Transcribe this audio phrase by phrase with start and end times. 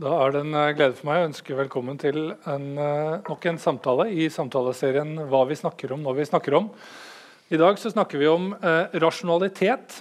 [0.00, 3.42] Da er det en eh, glede for meg å ønske velkommen til en, eh, nok
[3.50, 6.70] en samtale i samtaleserien 'Hva vi snakker om når vi snakker om'.
[7.52, 10.00] I dag så snakker vi om eh, rasjonalitet.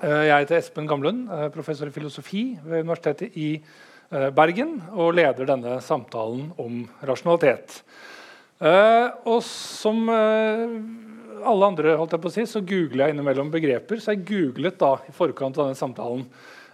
[0.00, 3.60] Eh, jeg heter Espen Gamlund, professor i filosofi ved Universitetet i
[4.08, 7.82] Bergen, og leder denne samtalen om rasjonalitet.
[9.26, 14.00] Og som alle andre holdt jeg på å si, så googler jeg innimellom begreper.
[14.00, 16.24] Så jeg googlet da i forkant av denne samtalen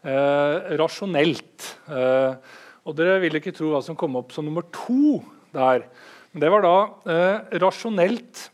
[0.05, 1.69] eh, rasjonelt.
[1.89, 5.23] Eh, og dere vil ikke tro hva som kom opp som nummer to
[5.55, 5.87] der.
[6.33, 6.77] Men Det var da
[7.15, 8.49] eh, rasjonelt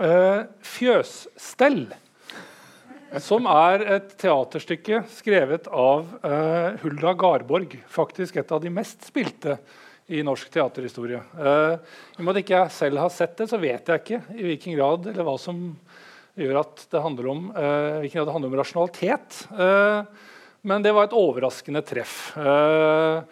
[0.00, 1.84] eh, fjøsstell.
[3.20, 7.76] Som er et teaterstykke skrevet av eh, Hulda Garborg.
[7.92, 9.58] Faktisk et av de mest spilte
[10.12, 11.20] i norsk teaterhistorie.
[11.38, 11.78] Uh,
[12.16, 14.46] I og med at ikke jeg selv har sett det, så vet jeg ikke i
[14.48, 15.62] hvilken grad eller hva som
[16.38, 19.42] gjør at det handler om, uh, grad det handler om rasjonalitet.
[19.52, 20.31] Uh,
[20.62, 22.32] men det var et overraskende treff.
[22.38, 23.22] Uh,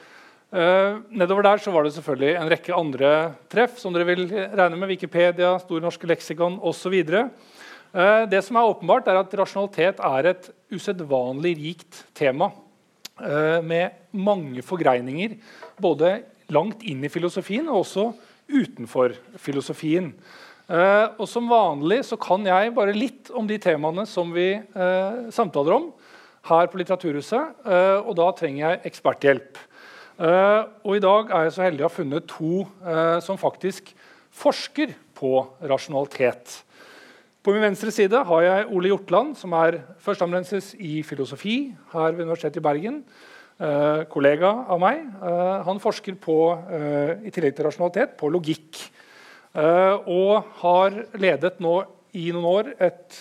[0.51, 3.13] uh, nedover der så var det selvfølgelig en rekke andre
[3.53, 4.91] treff, som dere vil regne med.
[4.91, 6.97] Wikipedia, Store norske leksikon osv.
[7.07, 12.53] Uh, det som er åpenbart, er at rasjonalitet er et usedvanlig rikt tema.
[13.21, 15.35] Med mange forgreininger,
[15.77, 16.23] både
[16.57, 18.05] langt inn i filosofien og også
[18.49, 20.07] utenfor filosofien.
[21.19, 24.55] Og Som vanlig så kan jeg bare litt om de temaene som vi
[25.37, 25.91] samtaler om
[26.49, 29.61] her på Litteraturhuset, eh, og da trenger jeg eksperthjelp.
[30.21, 33.93] Eh, og I dag er jeg så heldig å ha funnet to eh, som faktisk
[34.41, 35.35] forsker på
[35.69, 36.61] rasjonalitet.
[37.41, 42.27] På min venstre side har jeg Ole Hjortland, som er førsteamanuensis i filosofi her ved
[42.27, 43.05] Universitetet i Bergen.
[44.13, 45.03] Kollega av meg.
[45.67, 46.37] Han forsker på,
[47.25, 48.79] i tillegg til rasjonalitet på logikk.
[50.09, 51.75] og har ledet nå
[52.17, 53.19] i noen år et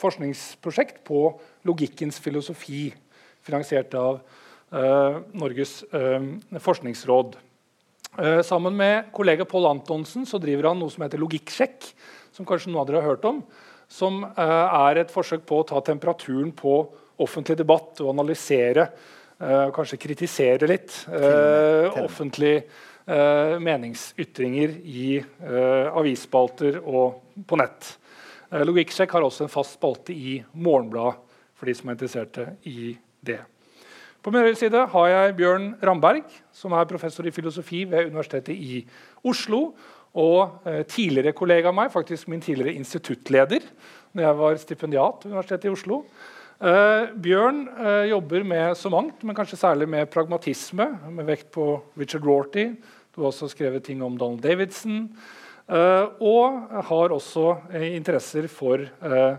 [0.00, 1.26] forskningsprosjekt på
[1.66, 2.88] logikkens filosofi,
[3.44, 4.20] finansiert av
[4.74, 6.20] uh, Norges uh,
[6.62, 7.36] forskningsråd.
[8.18, 11.88] Uh, sammen med kollega Pål Antonsen så driver han noe som heter Logikksjekk,
[12.34, 13.42] som kanskje noen av dere har hørt om,
[13.90, 16.72] som er et forsøk på å ta temperaturen på
[17.22, 18.88] offentlig debatt og analysere,
[19.76, 20.96] kanskje kritisere litt,
[22.00, 22.64] offentlige
[23.62, 25.20] meningsytringer i
[26.00, 27.92] avisspalter og på nett.
[28.54, 31.16] Logikksjekk har også en fast spalte i Morgenbladet
[31.58, 32.92] for de som er interesserte i
[33.24, 33.40] det.
[34.24, 38.54] På min høyre side har jeg Bjørn Ramberg, som er professor i filosofi ved Universitetet
[38.56, 38.78] i
[39.26, 39.66] Oslo.
[40.14, 43.66] Og eh, tidligere kollega av meg, faktisk min tidligere instituttleder
[44.14, 46.00] når jeg var stipendiat ved Universitetet i Oslo.
[46.64, 51.66] Eh, Bjørn eh, jobber med så mangt, men kanskje særlig med pragmatisme, med vekt på
[51.98, 52.70] Richard Rorty.
[53.12, 55.10] Du har også skrevet ting om Donald Davidson.
[55.64, 59.36] Eh, og har også eh, interesser for eh,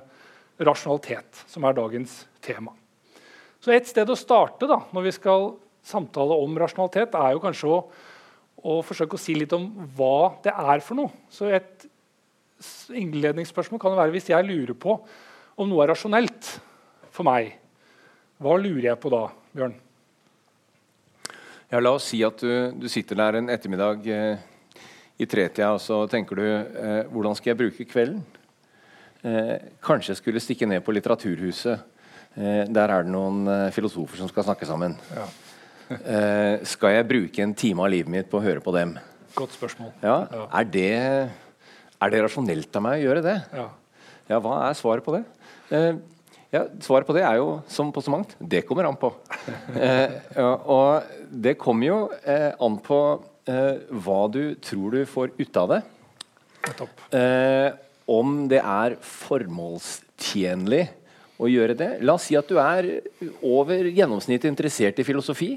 [0.57, 2.73] rasjonalitet, som er dagens tema.
[3.61, 5.51] Så Et sted å starte da, når vi skal
[5.85, 7.77] samtale om rasjonalitet, er jo kanskje å,
[8.57, 11.13] å forsøke å si litt om hva det er for noe.
[11.29, 11.85] Så Et
[12.95, 14.97] innledningsspørsmål kan være hvis jeg lurer på
[15.61, 16.55] om noe er rasjonelt
[17.13, 17.53] for meg.
[18.41, 19.77] Hva lurer jeg på da, Bjørn?
[21.69, 24.43] Ja, La oss si at du, du sitter der en ettermiddag eh,
[25.17, 28.23] i tretida og så tenker du eh, hvordan skal jeg bruke kvelden?
[29.25, 31.83] eh, kanskje skulle stikke ned på Litteraturhuset.
[32.35, 34.97] Eh, der er det noen eh, filosofer som skal snakke sammen.
[35.15, 35.27] Ja.
[35.95, 38.95] Eh, skal jeg bruke en time av livet mitt på å høre på dem?
[39.35, 39.93] Godt spørsmål.
[40.03, 40.17] Ja.
[40.31, 40.47] Ja.
[40.61, 43.39] Er, det, er, det, rasjonelt av meg å gjøre det?
[43.55, 43.69] Ja.
[44.41, 45.23] Hva er svaret på det?
[45.75, 45.93] Eh,
[46.81, 49.13] svaret på det er jo som på så mangt det kommer an på.
[49.75, 50.11] Eh,
[50.41, 51.97] og det kommer jo
[52.65, 52.97] an på
[53.45, 55.81] hva du tror du får ut av det.
[57.13, 57.69] Eh,
[58.09, 60.83] om det er formålstjenlig
[61.41, 61.91] å gjøre det.
[62.05, 62.89] La oss si at du er
[63.43, 65.55] over gjennomsnittet interessert i filosofi.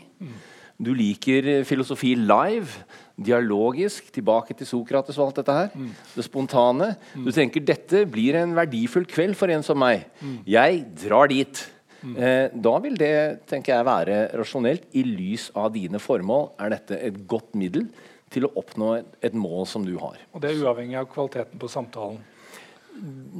[0.78, 2.84] Du liker filosofi live,
[3.18, 5.72] dialogisk, tilbake til Sokrates og alt dette her.
[5.74, 5.88] Mm.
[6.14, 6.92] Det spontane.
[7.14, 7.24] Mm.
[7.26, 10.06] Du tenker dette blir en verdifull kveld for en som meg.
[10.22, 10.36] Mm.
[10.46, 11.64] Jeg drar dit.
[12.04, 13.14] Eh, da vil det
[13.50, 14.88] tenker jeg, være rasjonelt.
[14.94, 17.88] I lys av dine formål er dette et godt middel
[18.32, 20.18] til å oppnå et, et mål som du har.
[20.36, 22.20] Og det er uavhengig av kvaliteten på samtalen?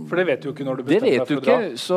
[0.09, 1.57] For det vet du ikke når du bestemmer deg for å dra.
[1.81, 1.97] Så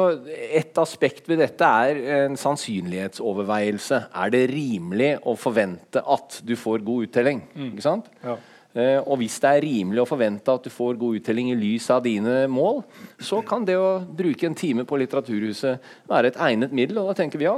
[0.61, 3.99] Et aspekt ved dette er en sannsynlighetsoverveielse.
[4.23, 7.43] Er det rimelig å forvente at du får god uttelling?
[7.53, 7.67] Mm.
[7.69, 8.09] Ikke sant?
[8.25, 8.39] Ja.
[8.71, 11.89] Uh, og hvis det er rimelig å forvente at du får god uttelling i lys
[11.91, 12.83] av dine mål,
[13.19, 17.01] så kan det å bruke en time på Litteraturhuset være et egnet middel.
[17.01, 17.57] Og da tenker vi ja,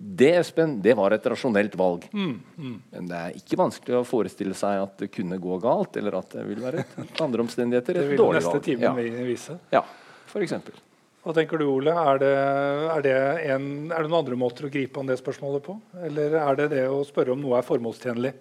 [0.00, 2.06] det Espen, det var et rasjonelt valg.
[2.12, 2.76] Mm, mm.
[2.92, 6.38] Men det er ikke vanskelig å forestille seg at det kunne gå galt, eller at
[6.38, 8.62] det vil være et, andre omstendigheter et dårlig valg.
[8.64, 9.26] Det vil neste time ja.
[9.28, 9.58] vise.
[9.76, 9.84] Ja,
[10.30, 10.78] for eksempel.
[11.20, 11.92] Hva tenker du, Ole?
[11.92, 13.14] Er det, er, det
[13.52, 15.76] en, er det, noen andre måter å gripe an det spørsmålet på?
[16.06, 18.32] Eller er det det å spørre om noe er formålstjenlig,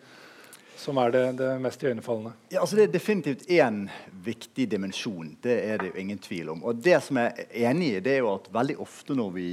[0.80, 2.34] som er det, det mest iøynefallende?
[2.54, 3.86] Ja, altså det er definitivt én
[4.26, 5.36] viktig dimensjon.
[5.44, 6.64] Det er det jo ingen tvil om.
[6.64, 9.48] Og det som jeg er enig i, det er jo at veldig ofte når vi,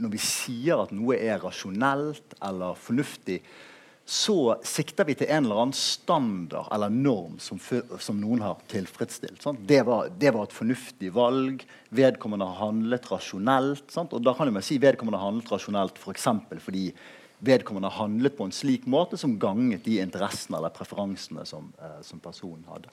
[0.00, 3.42] når vi sier at noe er rasjonelt eller fornuftig,
[4.08, 7.58] så sikter vi til en eller annen standard eller norm som,
[8.00, 9.44] som noen har tilfredsstilt.
[9.68, 11.60] Det var, det, var, et fornuftig valg.
[11.92, 13.84] Vedkommende handlet rasjonelt.
[13.92, 14.16] Sant?
[14.16, 16.24] Og da kan man si vedkommende handlet rasjonelt f.eks.
[16.24, 16.86] For fordi
[17.44, 22.20] vedkommende handlet på en slik måte som ganget de interessene eller preferansene som, eh, som
[22.22, 22.90] personen hadde.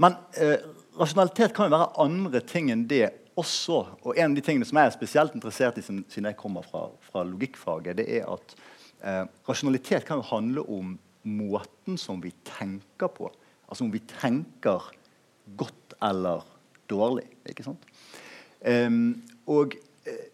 [0.00, 0.58] Men eh,
[0.98, 3.82] rasjonalitet kan jo være andre ting enn det også.
[4.04, 6.88] Og en av de tingene som jeg er spesielt interessert i siden jeg kommer fra,
[7.10, 8.56] fra logikkfaget, det er at
[9.04, 10.94] Eh, rasjonalitet kan jo handle om
[11.26, 13.28] måten som vi tenker på.
[13.68, 14.90] Altså om vi tenker
[15.58, 16.46] godt eller
[16.90, 17.26] dårlig.
[17.46, 17.82] ikke sant?
[18.66, 19.76] Um, og
[20.08, 20.32] eh,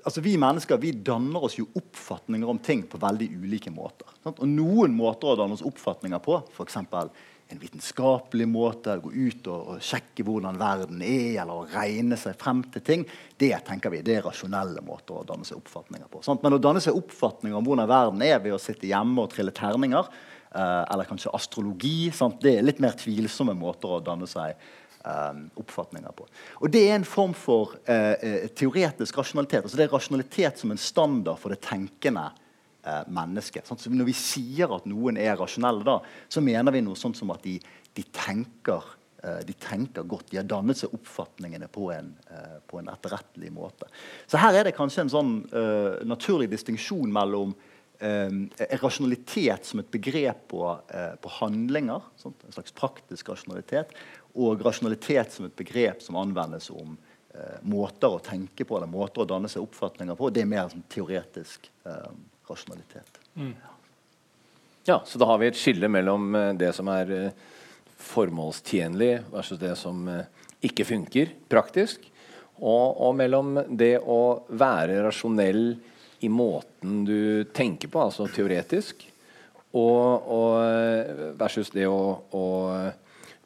[0.00, 4.08] altså Vi mennesker vi danner oss jo oppfatninger om ting på veldig ulike måter.
[4.24, 4.40] Sant?
[4.40, 6.80] Og Noen måter å danne oss oppfatninger på, f.eks
[7.48, 12.38] en vitenskapelig måte, gå ut og, og, sjekke hvordan verden er, eller å regne seg
[12.40, 13.04] frem til ting,
[13.40, 16.22] det tenker vi, det er rasjonelle måter å danne seg oppfatninger på.
[16.24, 16.42] Sant?
[16.44, 19.52] Men å danne seg oppfatninger om hvordan verden er ved å sitte hjemme og trille
[19.54, 20.08] terninger,
[20.54, 22.40] eh, eller kanskje astrologi, sant?
[22.42, 24.72] det er litt mer tvilsomme måter å danne seg eh,
[25.04, 26.26] oppfatninger på.
[26.60, 29.64] Og Det er en form for eh, eh teoretisk rasjonalitet.
[29.64, 32.30] altså Det er rasjonalitet som en standard for det tenkende
[32.84, 33.62] eh, menneske.
[33.64, 37.16] Sånn, så når vi sier at noen er rasjonelle, da, så mener vi noe sånt
[37.16, 37.58] som at de,
[37.94, 38.82] de, tenker,
[39.44, 40.30] de tenker godt.
[40.30, 42.10] De har dannet seg oppfatningene på en,
[42.68, 43.88] på en etterrettelig måte.
[44.26, 48.28] Så her er det kanskje en sånn uh, naturlig distinksjon mellom uh,
[48.82, 53.96] rasjonalitet som et begrep på, uh, på handlinger, sånt, en slags praktisk rasjonalitet,
[54.34, 56.96] og rasjonalitet som et begrep som anvendes om
[57.66, 60.28] måter å tenke på eller måter å danne seg oppfatninger på.
[60.30, 62.12] Det er mer sånn teoretisk eh,
[62.46, 63.18] rasjonalitet.
[63.34, 63.56] Mm.
[64.84, 67.36] Ja, Så da har vi et skille mellom eh, det som er eh,
[68.04, 70.26] formålstjenlig versus det som eh,
[70.64, 72.04] ikke funker praktisk,
[72.60, 75.64] og, og, mellom det å være rasjonell
[76.24, 79.02] i måten du tenker på, altså teoretisk,
[79.74, 81.98] og, og versus det å,
[82.30, 82.44] å,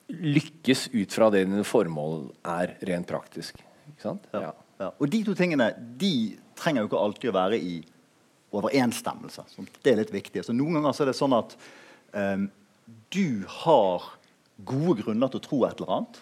[0.08, 3.60] lykkes ut fra det dine formål er rent praktisk.
[4.00, 4.25] Sant?
[4.32, 4.52] Ja.
[4.78, 4.93] Ja.
[4.94, 7.75] Og de to tingene de trenger jo ikke alltid å være i
[8.55, 9.44] overensstemmelse.
[9.82, 10.44] Det er litt viktig.
[10.46, 11.55] Så noen ganger er det sånn at
[12.14, 12.46] um,
[13.12, 14.06] du har
[14.69, 16.20] gode grunner til å tro et eller annet.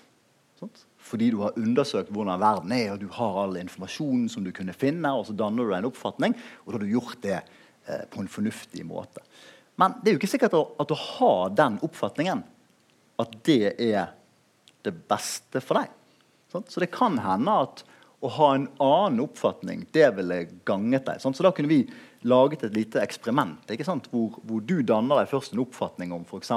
[0.60, 0.82] Sant?
[1.06, 4.74] Fordi du har undersøkt hvordan verden er, og du har all informasjonen som du kunne
[4.74, 6.34] finne, og så danner du deg en oppfatning,
[6.64, 9.22] og da har du gjort det eh, på en fornuftig måte.
[9.78, 12.42] Men det er jo ikke sikkert at, at å ha den oppfatningen
[13.22, 14.14] at det er
[14.86, 15.92] det beste for deg.
[16.68, 17.82] Så det kan hende at
[18.24, 21.20] å ha en annen oppfatning, det ville ganget deg.
[21.20, 21.82] Så da kunne vi
[22.26, 23.70] laget et lite eksperiment
[24.10, 26.52] hvor, hvor, du danner deg først en oppfatning om f.eks.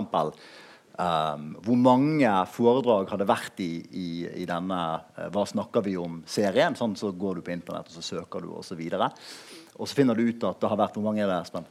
[0.99, 4.07] Um, hvor mange foredrag hadde vært i, i,
[4.41, 6.75] i denne uh, Hva snakker vi om-serien?
[6.75, 8.81] Sånn, så går du på Internett og så søker du osv.
[8.97, 9.05] Og,
[9.77, 11.69] og så finner du ut at det har vært Hvor mange er det, Espen?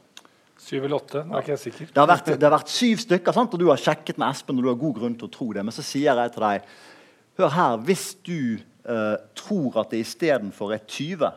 [0.59, 1.23] Syv eller åtte.
[1.25, 1.91] Nå er ikke jeg sikker.
[1.93, 3.53] Det har vært, det har vært syv stykker, sant?
[3.55, 5.63] og du har sjekket med Espen, og du har god grunn til å tro det.
[5.65, 6.73] Men så sier jeg til deg
[7.39, 11.29] Hør her, hvis du uh, tror at det istedenfor er 20,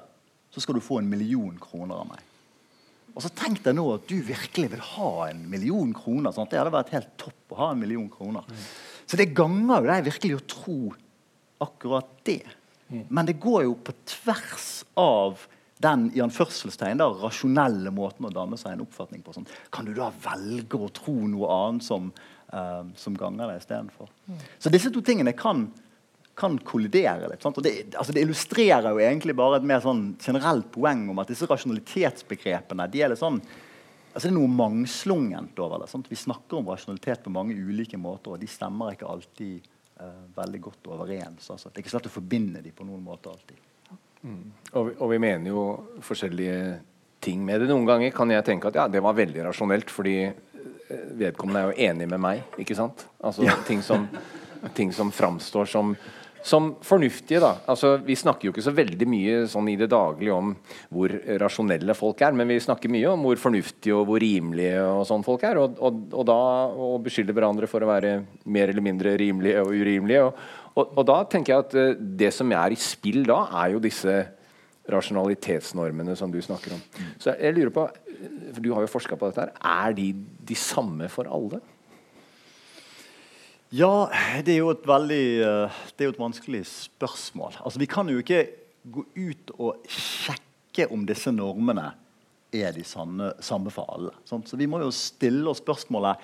[0.50, 2.24] så skal du få en million kroner av meg.
[3.12, 6.32] Og så tenk deg nå at du virkelig vil ha en million kroner.
[6.34, 6.50] Sant?
[6.50, 8.42] Det hadde vært helt topp å ha en million kroner.
[8.48, 8.66] Mm.
[9.06, 10.78] Så det ganger jo deg virkelig å tro
[11.62, 12.42] akkurat det.
[12.88, 13.04] Mm.
[13.12, 15.44] Men det går jo på tvers av
[15.82, 19.34] den i anførselstegn da, rasjonelle måten å danne seg en oppfatning på.
[19.36, 19.48] Sånn.
[19.74, 22.10] Kan du da velge å tro noe annet som,
[22.52, 24.12] uh, som ganger deg istedenfor?
[24.28, 24.44] Mm.
[24.62, 25.66] Så disse to tingene kan
[26.34, 27.44] kan kollidere litt.
[27.44, 31.30] Og det, altså det, illustrerer jo egentlig bare et mer sånn generelt poeng om at
[31.32, 33.36] disse rasjonalitetsbegrepene de er litt sånn,
[34.12, 35.90] altså det er noe mangslungent over det.
[35.92, 36.08] Sant?
[36.10, 39.68] Vi snakker om rasjonalitet på mange ulike måter, og de stemmer ikke alltid
[40.00, 41.50] uh, veldig godt overens.
[41.52, 41.68] Altså.
[41.68, 43.60] Det er ikke så lett å forbinde dem på noen måte alltid.
[44.22, 44.52] Mm.
[44.72, 45.62] Og, vi, og, vi, mener jo
[46.04, 46.58] forskjellige
[47.22, 47.70] ting med det.
[47.70, 51.70] Noen ganger kan jeg tenke at ja, det var veldig rasjonelt, fordi eh, vedkommende er
[51.70, 52.42] jo enig med meg.
[52.62, 53.06] ikke sant?
[53.22, 53.56] Altså ja.
[53.68, 54.06] ting som,
[54.78, 55.96] ting som framstår som
[56.42, 57.40] som fornuftige.
[57.40, 57.54] da.
[57.66, 60.54] Altså, Vi snakker jo ikke så veldig mye sånn i det daglige om
[60.90, 65.06] hvor rasjonelle folk er, men vi snakker mye om hvor fornuftige og hvor rimelige og
[65.06, 65.60] sånn folk er.
[65.62, 69.72] Og, og, og da å beskylde hverandre for å være mer eller mindre rimelige og
[69.72, 70.28] urimelige.
[70.74, 73.82] Og, og, da tenker jeg at uh, det som er i spill da, er jo
[73.82, 74.22] disse
[74.92, 76.80] rasjonalitetsnormene som du snakker om.
[77.22, 77.84] Så jeg lurer på,
[78.52, 79.46] for Du har jo forska på dette.
[79.46, 81.60] her, Er de de samme for alle?
[83.72, 84.10] Ja,
[84.44, 87.54] det er jo et veldig eh, Det er jo et vanskelig spørsmål.
[87.64, 88.44] Altså, vi kan jo ikke
[88.92, 91.86] gå ut og sjekke om disse normene
[92.52, 94.12] er de sanne, samme for alle.
[94.28, 94.50] Sant?
[94.50, 96.20] Så vi må jo stille oss spørsmålet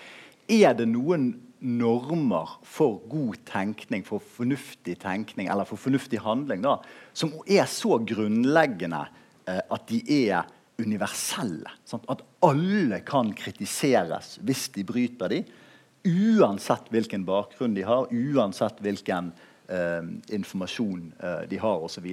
[0.58, 1.30] er det noen
[1.64, 6.76] normer for god tenkning, for fornuftig tenkning eller for fornuftig handling da,
[7.16, 9.06] som er så grunnleggende
[9.48, 10.52] eh, at de er
[10.84, 11.72] universelle.
[11.88, 12.04] Sant?
[12.12, 15.40] At alle kan kritiseres hvis de bryter de,
[16.06, 19.32] uansett hvilken bakgrunn de har, uansett hvilken
[19.68, 20.02] eh,
[20.34, 22.06] informasjon eh, de har osv.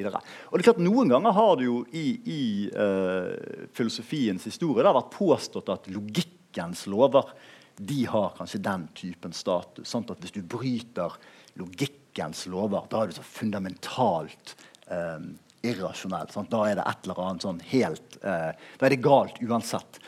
[0.78, 7.34] Noen ganger har det jo i, i eh, filosofiens historie vært påstått at logikkens lover
[7.76, 9.90] de har kanskje den typen status.
[9.90, 11.18] Sånn at Hvis du bryter
[11.60, 14.56] logikkens lover, da er du så fundamentalt
[14.88, 15.26] eh,
[15.66, 16.30] irrasjonell.
[16.32, 16.52] Sant?
[16.54, 20.00] Da er det et eller annet sånn helt eh, Da er det galt uansett.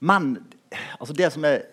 [0.00, 0.34] Men
[0.98, 1.64] altså det som er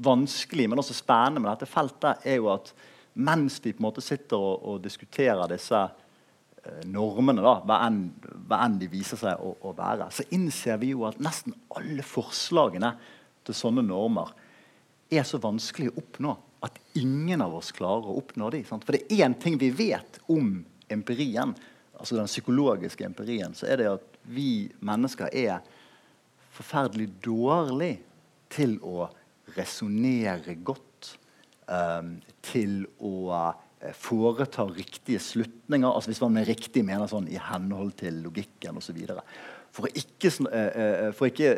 [0.00, 2.72] vanskelig, men også spennende med dette feltet, er jo at
[3.20, 8.04] mens vi på en måte sitter og, og diskuterer disse eh, normene, da, hva enn,
[8.48, 12.06] hva enn, de viser seg å, å, være, så innser vi jo at nesten alle
[12.06, 12.94] forslagene
[13.46, 14.32] til sånne normer
[15.10, 18.66] er så vanskelig å oppnå at ingen av oss klarer å oppnå dem.
[18.68, 20.58] For det er én ting vi vet om
[20.92, 21.54] empirien,
[21.96, 25.64] altså den psykologiske empirien, så er det at vi mennesker er
[26.54, 27.94] forferdelig dårlig
[28.52, 29.08] til å
[29.56, 31.16] resonnere godt.
[31.70, 35.86] Um, til å uh, foreta riktige slutninger.
[35.86, 38.98] altså Hvis man med riktig mener sånn i henhold til logikken osv.
[39.70, 41.52] For å ikke, uh, uh, for ikke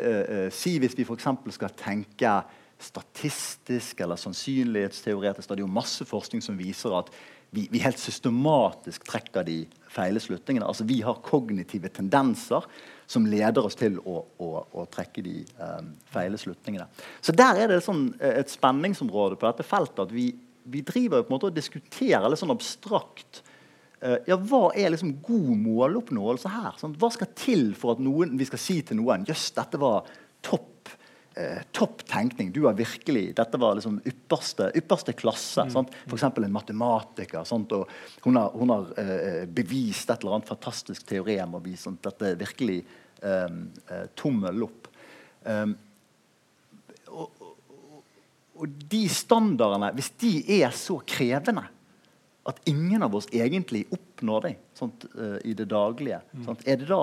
[0.53, 1.25] si hvis vi f.eks.
[1.57, 2.35] skal tenke
[2.83, 5.49] statistisk eller sannsynlighetsteoretisk.
[5.49, 7.09] Det er jo masse forskning som viser at
[7.53, 9.59] vi, vi helt systematisk trekker de
[9.93, 10.67] feile slutningene.
[10.67, 12.65] Altså Vi har kognitive tendenser
[13.09, 16.87] som leder oss til å, å, å trekke de um, feile slutningene.
[17.23, 20.29] Så der er det sånn, eh, et spenningsområde på dette feltet at vi,
[20.63, 23.43] vi driver på en måte og diskuterer litt sånn abstrakt
[24.03, 26.77] uh, ja, Hva er liksom god måloppnåelse her?
[26.81, 30.07] Sånn, hva skal til for at noen, vi skal si til noen Jøss, dette var
[30.43, 30.93] topp
[31.35, 32.51] eh, topp tenkning.
[32.51, 35.65] Du har virkelig, Dette var liksom ypperste, ypperste klasse.
[35.67, 35.71] Mm.
[35.73, 35.95] Sant?
[36.05, 36.23] F.eks.
[36.23, 37.43] en matematiker.
[37.43, 37.71] Sant?
[37.71, 37.89] og
[38.25, 42.35] Hun har, hun har eh, bevist et eller annet fantastisk teorem og vist at dette
[42.41, 42.81] virkelig
[43.21, 43.57] eh,
[43.89, 44.89] eh, tommel opp.
[45.43, 45.75] Um,
[47.11, 47.41] og,
[48.55, 51.65] og, de standardene, hvis de er så krevende
[52.47, 56.47] at ingen av oss egentlig oppnår dem sånt, uh, i det daglige, mm.
[56.63, 57.01] er det da,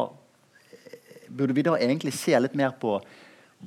[1.28, 2.96] burde vi da egentlig se litt mer på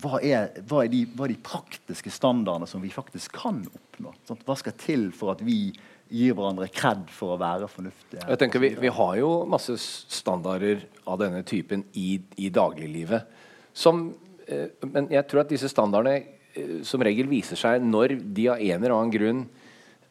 [0.01, 4.13] hva er, hva, er de, hva er, de, praktiske standardene som vi faktisk kan oppnå?
[4.25, 4.41] Sant?
[4.47, 5.67] Hva skal til for at vi
[6.13, 8.25] gir hverandre kred for å være fornuftige?
[8.25, 13.29] Jeg tenker vi, vi har jo masse standarder av denne typen i, i dagliglivet.
[13.77, 14.07] Som,
[14.47, 16.17] eh, men jeg tror at disse standardene
[16.57, 19.45] eh, som regel viser seg når de av en eller annen grunn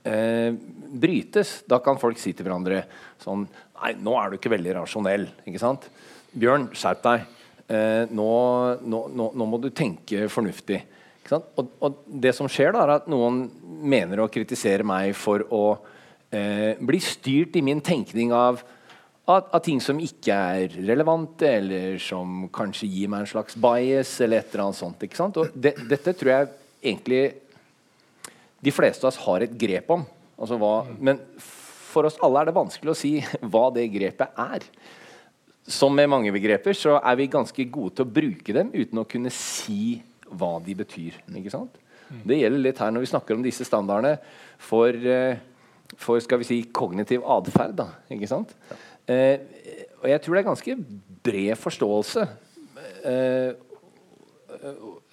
[0.06, 0.54] eh,
[1.02, 1.60] brytes.
[1.66, 2.84] Da kan folk si til hverandre
[3.22, 3.48] sånn
[3.82, 5.24] Nei, nå er du ikke veldig rasjonell.
[5.42, 5.88] ikke sant?
[6.38, 7.24] Bjørn, skjerp deg
[7.68, 8.32] nå,
[8.82, 10.80] nå, nå, må du tenke fornuftig.
[11.30, 15.64] Og, og, det som skjer, da, er at noen mener å kritisere meg for å
[16.32, 18.60] eh, bli styrt i min tenkning av,
[19.24, 24.16] av, av, ting som ikke er relevante, eller som kanskje gir meg en slags bias,
[24.20, 25.06] eller et eller annet sånt.
[25.06, 25.38] Ikke sant?
[25.40, 26.50] Og det, dette tror jeg
[26.82, 27.22] egentlig
[28.62, 30.04] de fleste av oss har et grep om.
[30.42, 31.20] Altså hva, men
[31.92, 33.14] for oss alle er det vanskelig å si
[33.52, 34.66] hva det grepet er
[35.68, 39.06] som med mange begreper så er vi ganske gode til å bruke dem uten å
[39.08, 40.00] kunne si
[40.32, 41.20] hva de betyr.
[41.28, 41.78] ikke sant?
[42.12, 44.18] Det gjelder litt her når vi snakker om disse standardene
[44.60, 45.38] for, eh,
[45.96, 47.80] for skal vi si, kognitiv atferd.
[48.12, 48.52] Ikke sant?
[49.08, 49.38] Eh,
[50.02, 50.76] og jeg tror det er ganske
[51.22, 52.26] bred forståelse
[53.06, 53.54] eh,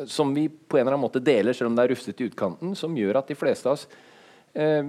[0.06, 2.76] som vi på en eller annen måte deler, selv om det er rufsete i utkanten,
[2.78, 3.88] som gjør at de fleste av oss
[4.54, 4.86] eh,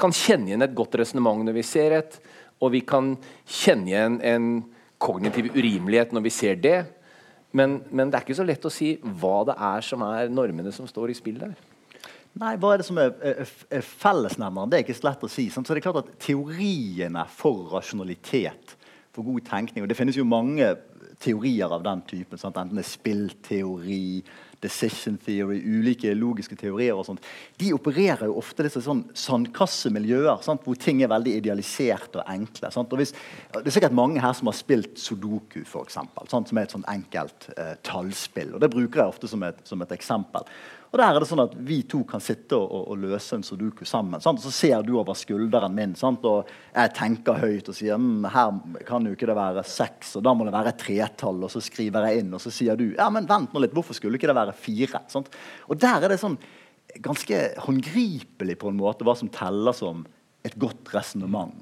[0.00, 2.20] kan kjenne igjen et godt resonnement når vi ser et,
[2.60, 3.14] og vi kan
[3.44, 4.50] kjenne igjen en
[5.00, 6.78] kognitiv urimelighet når vi ser det.
[7.56, 10.72] Men, men, det er ikke så lett å si hva det er som er normene
[10.74, 11.56] som står i spill der.
[12.38, 14.70] Nei, Hva er det som er, er, er fellesnevneren?
[14.70, 15.48] Det er ikke så lett å si.
[15.50, 18.76] Så det er klart at Teoriene for rasjonalitet,
[19.10, 20.68] for god tenkning og Det finnes jo mange
[21.20, 22.38] teorier av den typen.
[22.40, 22.58] Sant?
[22.58, 24.04] Enten det er spillteori,
[24.60, 27.24] decision theory, ulike logiske teorier og sånt,
[27.60, 30.66] de opererer jo ofte disse sånn sandkassemiljøer sant?
[30.66, 32.72] hvor ting er veldig idealiserte og enkle.
[32.82, 33.14] Og hvis,
[33.54, 36.90] det er sikkert mange her som har spilt Sudoku, for eksempel, som er et sånt
[36.92, 38.52] enkelt eh, tallspill.
[38.56, 40.44] og Det bruker jeg ofte som et, som et eksempel.
[40.90, 43.84] Og der er det sånn at Vi to kan sitte og, og, løse en sudoku
[43.86, 44.22] sammen.
[44.22, 44.42] Sant?
[44.42, 46.24] Så ser du over skulderen min, sant?
[46.26, 50.26] og jeg tenker høyt og sier mm, her kan jo ikke det være seks, og
[50.26, 51.38] da må det være tretall.
[51.46, 53.96] Og så skriver jeg inn, og så sier du ja, men vent nå litt, hvorfor
[53.96, 55.04] skulle ikke det være fire?
[55.12, 55.30] Sant?
[55.70, 56.38] Og der er det sånn
[56.98, 60.02] ganske håndgripelig på en måte hva som teller som
[60.46, 61.54] et godt resonnement.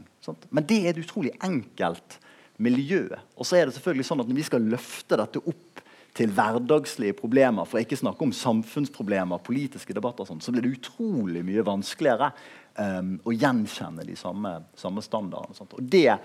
[0.52, 2.18] Men det er et utrolig enkelt
[2.62, 3.06] miljø.
[3.38, 5.67] Og så er det selvfølgelig sånn at Når vi skal løfte dette opp
[6.16, 11.44] til hverdagslige problemer, for ikke snakke om samfunnsproblemer, politiske debatter, sånt, så blir det utrolig
[11.46, 12.32] mye vanskeligere
[12.78, 15.54] um, å gjenkjenne de samme, samme standardene.
[15.54, 16.24] Og, Og det uh,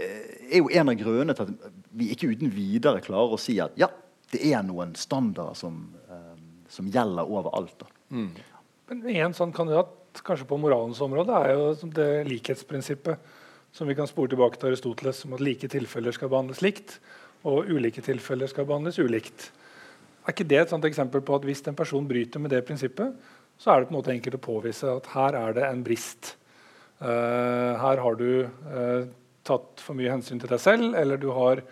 [0.00, 3.76] er jo en av grunnene til at vi ikke uten videre klarer å si at
[3.78, 3.90] ja,
[4.32, 5.78] det er noen standarder som,
[6.10, 7.86] um, som gjelder overalt.
[8.10, 8.32] Mm.
[8.90, 13.34] Men En sånn kandidat kanskje på moralens område er jo det likhetsprinsippet
[13.76, 16.96] som vi kan spore tilbake til Aristoteles, om at like tilfeller skal behandles likt,
[17.46, 19.50] og ulike tilfeller skal behandles ulikt.
[20.26, 23.14] Er ikke det et sånt eksempel på at hvis en person bryter med det prinsippet,
[23.56, 26.34] så er det på en måte enkelt å påvise at her er det en brist.
[26.98, 29.06] Uh, her har du uh,
[29.46, 31.62] tatt for mye hensyn til deg selv, eller du har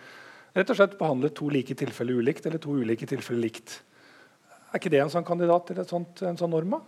[0.55, 3.79] rett og slett behandlet to like tilfeller ulikt eller to ulike tilfeller likt.
[4.71, 6.79] Er ikke det en sånn kandidat til sånt, en sånn norma?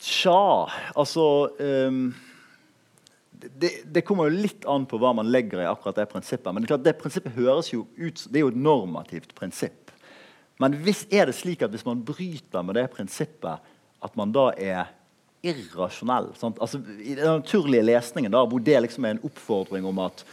[0.00, 0.40] Tja,
[0.96, 1.26] altså
[1.60, 2.08] um
[3.36, 6.48] det, det, kommer jo litt an på hva man legger i akkurat det prinsippet.
[6.52, 9.92] Men det, er klart, det prinsippet høres jo ut, det er jo et normativt prinsipp.
[10.62, 13.74] Men hvis, er det slik at hvis man bryter med det prinsippet,
[14.06, 14.88] at man da er
[15.46, 20.24] irrasjonell altså, I den naturlige lesningen, da, hvor det liksom er en oppfordring om at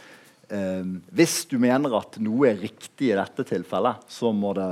[0.48, 4.70] eh, hvis du mener at noe er riktig i dette tilfellet, så må det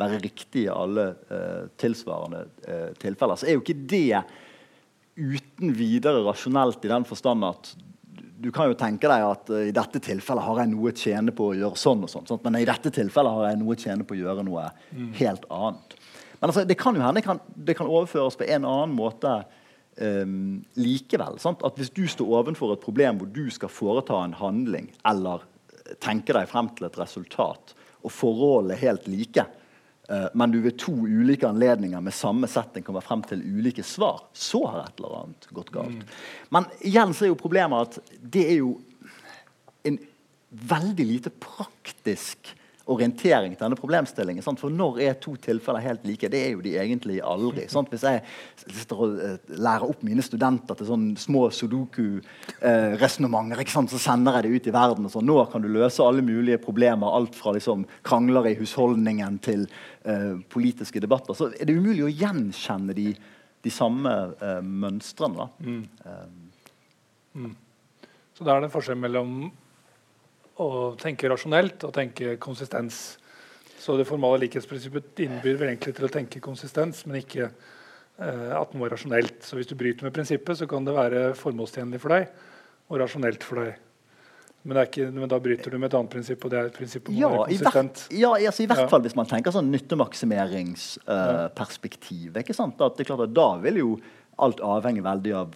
[0.00, 4.22] være riktig i alle eh, tilsvarende eh, tilfeller, så er jo ikke det
[5.62, 7.72] uten videre rasjonelt i den forstand at
[8.42, 11.30] du kan jo tenke deg at uh, i dette tilfellet har jeg noe å tjene
[11.30, 12.26] på å gjøre sånn og sånn.
[12.26, 12.42] Sant?
[12.42, 15.12] Men i dette tilfellet har jeg noe å tjene på å gjøre noe mm.
[15.20, 15.94] helt annet.
[16.40, 19.36] Men altså, det kan jo hende det kan, det kan overføres på en annen måte
[20.02, 21.38] um, likevel.
[21.38, 21.62] Sant?
[21.62, 25.46] At hvis du står overfor et problem hvor du skal foreta en handling eller
[26.02, 29.61] tenke deg frem til et resultat, og forholdene er helt like, Eh,
[30.34, 34.64] men du ved to ulike anledninger med samme setting kommer frem til ulike svar, så
[34.66, 35.94] har et eller annet gått galt.
[35.94, 36.48] Mm.
[36.56, 38.72] Men igjen så er jo problemet at det er jo
[39.88, 40.00] en
[40.72, 42.50] veldig lite praktisk
[42.90, 44.42] orientering til denne problemstillingen.
[44.44, 44.60] Sant?
[44.60, 46.28] For når er to tilfeller helt like?
[46.32, 47.68] Det er jo de egentlig aldri.
[47.70, 47.90] Sant?
[47.92, 48.22] Hvis jeg
[48.64, 54.44] sitter og uh, lærer opp mine studenter til sånne små sudoku-resonnementer, uh, så sender jeg
[54.46, 55.06] det ut i verden.
[55.06, 55.30] og sånn.
[55.30, 57.14] Nå kan du løse alle mulige problemer.
[57.14, 59.60] Alt fra liksom, krangler i husholdningen til
[60.08, 61.32] uh, politiske debatter.
[61.38, 63.08] Så er det umulig å gjenkjenne de,
[63.62, 64.10] de samme
[64.66, 65.46] mønstrene.
[65.62, 65.84] Mm.
[67.38, 67.54] Mm.
[68.34, 69.52] Så da er det en forskjell mellom
[70.62, 73.18] å tenke rasjonelt og tenke konsistens.
[73.82, 78.74] Så det formale likhetsprinsippet innbyr vel egentlig til å tenke konsistens, men ikke eh, at
[78.74, 79.38] noe er rasjonelt.
[79.42, 82.22] Så hvis du bryter med prinsippet, så kan det være formålstjenlig for deg
[82.92, 83.72] og rasjonelt for deg.
[84.62, 87.08] Men, ikke, men, da bryter du med et annet prinsipp, og det er et prinsipp
[87.10, 87.96] om ja, å være konsistent.
[88.12, 88.90] I, ja, altså, i hvert ja.
[88.92, 92.28] fall hvis man tenker sånn nyttemaksimeringsperspektiv.
[92.30, 92.52] Uh, ja.
[93.26, 93.88] Da vil jo
[94.46, 95.48] alt avhenge veldig av,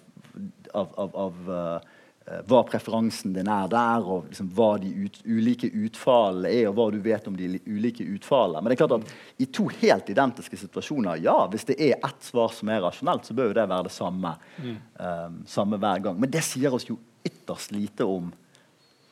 [0.74, 1.78] av, av, av uh,
[2.26, 6.86] hva preferansen din er der, og liksom hva de ut, ulike utfallene er, og hva
[6.90, 8.64] du vet om de ulike utfallene.
[8.64, 12.26] Men det er klart at i to helt identiske situasjoner, ja, hvis det er ett
[12.26, 14.74] svar som er rasjonelt, så bør jo det være det samme, mm.
[14.98, 16.18] um, samme hver gang.
[16.18, 18.32] Men det sier oss jo ytterst lite om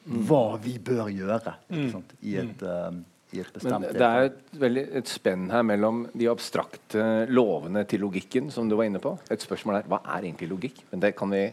[0.05, 1.91] hva vi bør gjøre mm.
[1.95, 7.25] sant, i et um, men det er et, veldig, et spenn her mellom de abstrakte
[7.33, 9.17] lovene til logikken, som du var inne på.
[9.33, 10.85] Et spørsmål er hva er egentlig logikk?
[10.93, 11.49] Men det kan vi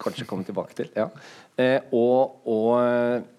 [0.00, 0.90] kanskje komme tilbake til.
[0.96, 1.08] Ja.
[1.56, 3.30] Eh, og, og,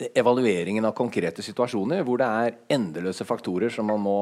[0.00, 4.14] evalueringen av konkrete situasjoner hvor det er endeløse faktorer som man må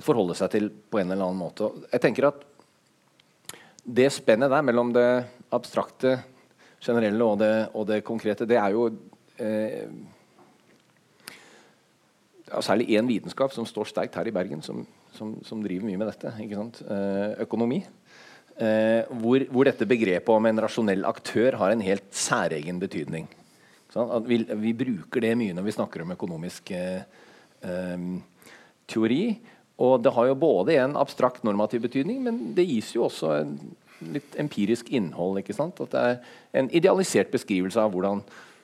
[0.00, 1.68] forholde seg til på en eller annen måte.
[1.92, 2.48] Jeg tenker at
[3.84, 6.20] Det spennet der mellom det abstrakte,
[6.80, 8.84] generelle og det, og det konkrete, det er jo
[9.42, 9.90] eh,
[12.60, 14.84] særlig én vitenskap som står sterkt her i Bergen, som,
[15.16, 16.30] som, som driver mye med dette.
[16.38, 17.82] Eh, økonomi.
[18.60, 23.30] Eh, hvor, hvor, dette begrepet om en rasjonell aktør har en helt særegen betydning.
[23.92, 27.02] Sånn, vi, vi, bruker det mye når vi snakker om økonomisk eh,
[27.64, 28.06] eh,
[28.92, 29.24] teori.
[29.82, 33.56] Og det har jo både en abstrakt normativ betydning, men det gis jo også en
[34.12, 35.40] litt empirisk innhold.
[35.40, 35.80] ikke sant?
[35.80, 38.20] At det er en idealisert beskrivelse av hvordan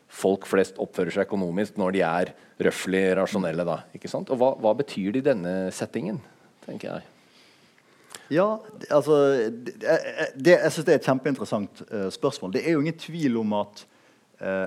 [0.08, 2.34] folk flest oppfører seg økonomisk når de er
[2.68, 3.64] røftlig rasjonelle.
[3.64, 4.30] da, ikke sant?
[4.32, 6.20] Og hva, hva betyr det i denne settingen,
[6.66, 7.17] tenker jeg.
[8.30, 8.58] Ja,
[8.90, 9.16] altså
[9.48, 9.74] det,
[10.36, 12.52] det, Jeg syns det er et kjempeinteressant uh, spørsmål.
[12.56, 13.84] Det er jo ingen tvil om at
[14.42, 14.66] uh,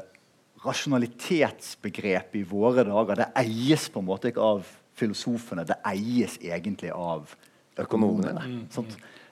[0.65, 4.65] rasjonalitetsbegrepet i våre dager det eies på en måte ikke av
[4.97, 7.33] filosofene, det eies egentlig av
[7.81, 8.45] økonomene.
[8.45, 8.63] Mm.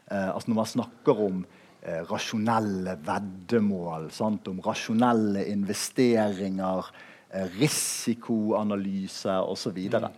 [0.09, 1.47] Uh, altså Når man snakker om
[2.09, 4.49] rasjonelle veddemål, sant?
[4.51, 6.89] om rasjonelle investeringer,
[7.55, 9.77] risikoanalyse osv.
[9.87, 10.09] Mm.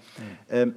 [0.50, 0.72] Mm.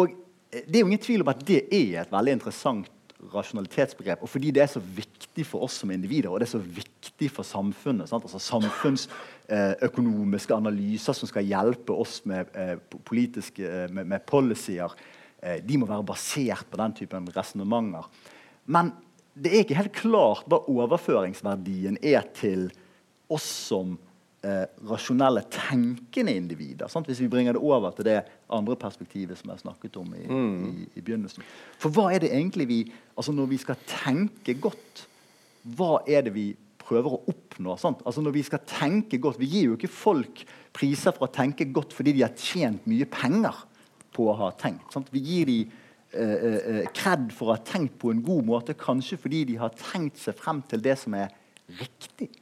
[0.00, 0.14] og
[0.52, 2.90] det er jo ingen tvil om at det er et veldig interessant
[3.32, 6.62] rasjonalitetsbegrep, og fordi det er så viktig for oss som individer, og det er så
[6.62, 8.08] viktig for samfunnet.
[8.10, 8.24] Sant?
[8.26, 14.90] Altså Samfunnsøkonomiske eh, analyser som skal hjelpe oss med, eh, politiske, eh, med, med policyer,
[15.40, 18.04] eh, de må være basert på den typen resonnementer.
[18.66, 18.92] Men
[19.38, 22.70] det er ikke helt klart hva overføringsverdien er til
[23.32, 23.96] oss som
[24.42, 26.90] eh, rasjonelle, tenkende individer.
[26.90, 27.06] Sant?
[27.06, 28.18] Hvis vi bringer det over til det
[28.52, 30.58] andre perspektivet som jeg snakket om i, mm.
[30.66, 31.46] i, i begynnelsen.
[31.80, 35.02] For hva er det egentlig vi altså Når vi skal tenke godt,
[35.76, 36.46] hva er det vi
[36.80, 37.76] prøver å oppnå?
[37.78, 38.00] Sant?
[38.08, 41.68] Altså når Vi skal tenke godt, vi gir jo ikke folk priser for å tenke
[41.68, 43.62] godt fordi de har tjent mye penger
[44.12, 44.88] på å ha tenkt.
[44.92, 45.12] Sant?
[45.12, 45.70] Vi gir dem
[46.12, 49.76] eh, kred eh, for å ha tenkt på en god måte, kanskje fordi de har
[49.76, 51.32] tenkt seg frem til det som er
[51.78, 52.32] riktig.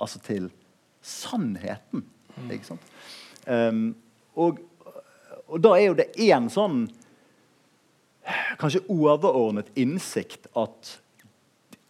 [0.00, 0.48] Altså til
[1.10, 2.06] sannheten.
[2.48, 2.88] Ikke sant?
[3.46, 3.92] Um,
[4.38, 4.60] og,
[5.48, 6.84] og, da er jo det én sånn
[8.60, 10.96] kanskje overordnet innsikt at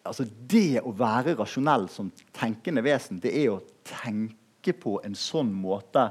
[0.06, 5.52] altså det å være rasjonell som tenkende vesen, det er å tenke på en sånn
[5.52, 6.06] måte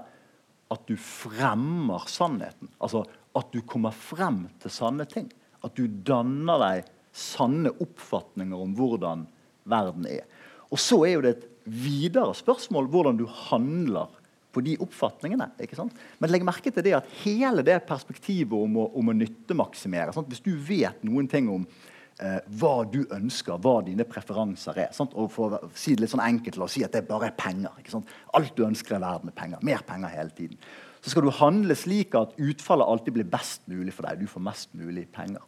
[0.70, 2.70] at du fremmer sannheten.
[2.78, 3.04] Altså
[3.38, 5.30] at du kommer frem til sanne ting.
[5.66, 9.26] At du danner deg sanne oppfatninger om hvordan
[9.70, 10.26] verden er.
[10.70, 14.10] Og så er jo det et videre spørsmål hvordan du handler
[14.54, 15.52] på de oppfatningene.
[15.62, 15.94] ikke sant?
[16.20, 20.30] Men legg merke til det at hele det perspektivet om å, om å nyttemaksimere sant?
[20.32, 25.14] Hvis du vet noen ting om eh, hva du ønsker, hva dine preferanser er sant?
[25.14, 27.38] Og for å si det litt sånn enkelt la oss si at det bare er
[27.38, 27.78] penger.
[27.78, 28.10] ikke sant?
[28.38, 29.66] Alt du ønsker i verden, er penger.
[29.70, 30.60] Mer penger hele tiden.
[31.00, 34.20] Så skal du handle slik at utfallet alltid blir best mulig for deg.
[34.20, 35.46] Du får mest mulig penger.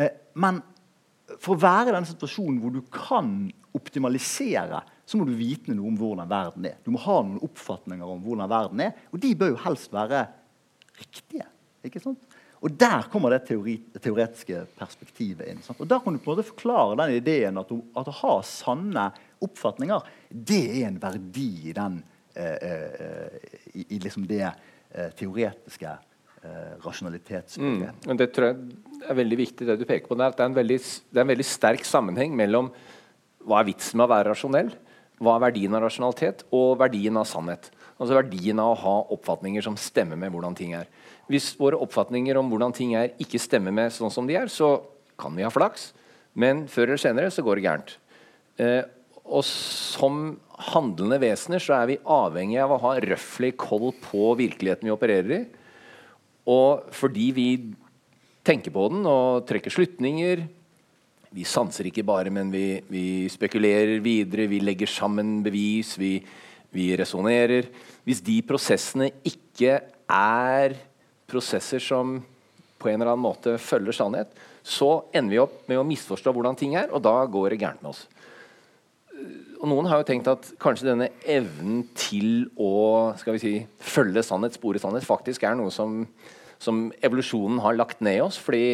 [0.00, 0.10] Eh,
[0.40, 0.64] men
[1.40, 4.82] for å være i den situasjonen hvor du kan optimalisere
[5.12, 6.78] så må du vite noe om hvordan verden er.
[6.80, 10.22] Du må ha noen oppfatninger om hvordan verden er, og de bør jo helst være
[10.96, 11.44] riktige.
[11.84, 12.38] ikke sant?
[12.62, 15.60] Og Der kommer det teori, teoretiske perspektivet inn.
[15.60, 15.80] Sant?
[15.82, 19.10] Og Da kan du på en måte forklare den ideen at, at å ha sanne
[19.42, 21.98] oppfatninger, det er en verdi i, den,
[22.32, 28.08] eh, eh, i, i liksom det eh, teoretiske eh, rasjonalitetsbegrepet.
[28.08, 30.32] Mm, det tror jeg er veldig viktig, det du peker på der.
[30.32, 32.72] Det er en veldig, det er en veldig sterk sammenheng mellom
[33.42, 34.70] hva er vitsen med å være rasjonell,
[35.22, 37.70] hva er verdien av rasjonalitet, og verdien av sannhet.
[37.98, 40.88] Altså verdien av å ha oppfatninger som stemmer med hvordan ting er.
[41.30, 44.80] Hvis våre oppfatninger om hvordan ting er, ikke stemmer med sånn som de er, så
[45.20, 45.92] kan vi ha flaks,
[46.34, 47.94] men før eller senere så går det gærent.
[48.62, 48.82] Eh,
[49.22, 50.34] og som
[50.72, 55.36] handlende vesener så er vi avhengig av å ha røfflig koll på virkeligheten vi opererer
[55.36, 55.42] i.
[56.50, 57.48] Og fordi vi
[58.42, 60.48] tenker på den og trekker slutninger,
[61.32, 66.16] vi sanser ikke bare, men vi, vi spekulerer videre, vi legger sammen bevis, vi,
[66.72, 67.70] vi resonnerer.
[68.04, 69.78] Hvis de prosessene ikke
[70.12, 70.76] er
[71.30, 72.18] prosesser som
[72.82, 76.58] på en eller annen måte følger sannhet, så ender vi opp med å misforstå hvordan
[76.58, 78.04] ting er, og da går det gærent med oss.
[79.62, 84.24] Og Noen har jo tenkt at kanskje denne evnen til å skal vi si, følge
[84.26, 86.02] sannhet, spore sannhet, faktisk er noe som
[86.62, 88.38] som evolusjonen har lagt ned i oss.
[88.42, 88.64] Fordi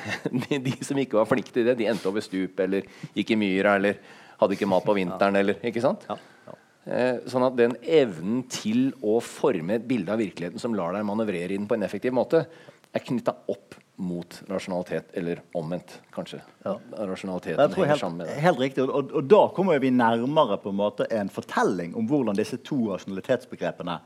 [0.44, 3.40] de, de, som ikke var flinke til det, de endte over stup eller gikk i
[3.40, 4.00] myra eller
[4.38, 5.38] hadde ikke mat på vinteren.
[5.40, 6.06] Eller, ikke sant?
[6.10, 6.56] Ja, ja.
[6.88, 11.04] Eh, sånn at den evnen til å forme et bilde av virkeligheten som lar deg
[11.08, 12.46] manøvrere inn på en effektiv måte,
[12.94, 16.38] er knytta opp mot rasjonalitet, eller omvendt, kanskje.
[16.62, 16.76] Ja.
[17.10, 18.36] Rasjonaliteten sammen med det.
[18.44, 22.38] helt riktig, og, og, da kommer vi nærmere på en måte en fortelling om hvordan
[22.38, 23.98] disse to rasjonalitetsbegrepene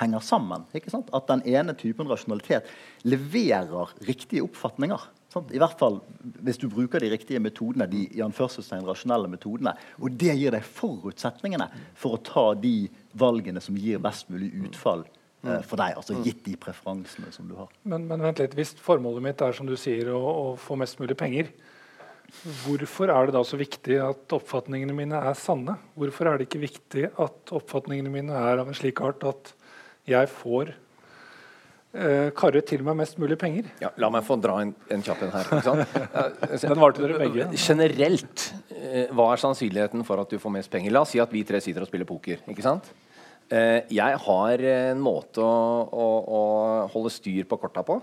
[0.00, 0.64] henger sammen.
[0.72, 2.68] At den ene typen rasjonalitet
[3.06, 5.08] leverer riktige oppfatninger.
[5.34, 5.50] Sant?
[5.54, 5.98] I hvert fall
[6.46, 9.74] hvis du bruker de riktige metodene, de i rasjonelle metodene.
[10.00, 15.04] Og det gir deg forutsetningene for å ta de valgene som gir best mulig utfall
[15.44, 15.98] eh, for deg.
[15.98, 17.70] altså Gitt de preferansene som du har.
[17.82, 21.02] Men, men vent litt, Hvis formålet mitt er som du sier, å, å få mest
[21.02, 21.54] mulig penger,
[22.64, 25.76] Hvorfor er det da så viktig at oppfatningene mine er sanne?
[25.94, 29.52] Hvorfor er det ikke viktig at oppfatningene mine er av en slik art at
[30.08, 30.72] jeg får
[31.94, 33.64] eh, karre til meg mest mulig penger.
[33.82, 35.44] Ja, la meg få dra en, en kjapp en her.
[36.64, 37.42] Den var til dere begge.
[37.56, 38.38] Generelt,
[38.74, 40.90] eh, hva er sannsynligheten for at du får mest penger?
[40.94, 42.38] La oss si at vi tre sitter og spiller poker.
[42.50, 42.84] ikke sant?
[43.52, 45.56] Eh, jeg har en måte å,
[45.92, 46.40] å, å
[46.92, 47.96] holde styr på korta på.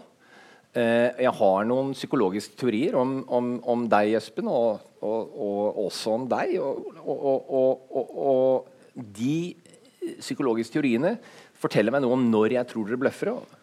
[0.71, 6.07] Eh, jeg har noen psykologiske teorier om, om, om deg, Espen, og, og, og, også
[6.15, 6.47] om deg.
[6.61, 6.75] Og,
[8.91, 9.35] de
[10.21, 11.17] psykologiske teoriene
[11.62, 13.60] forteller meg noe om når jeg tror dere bløffer, og,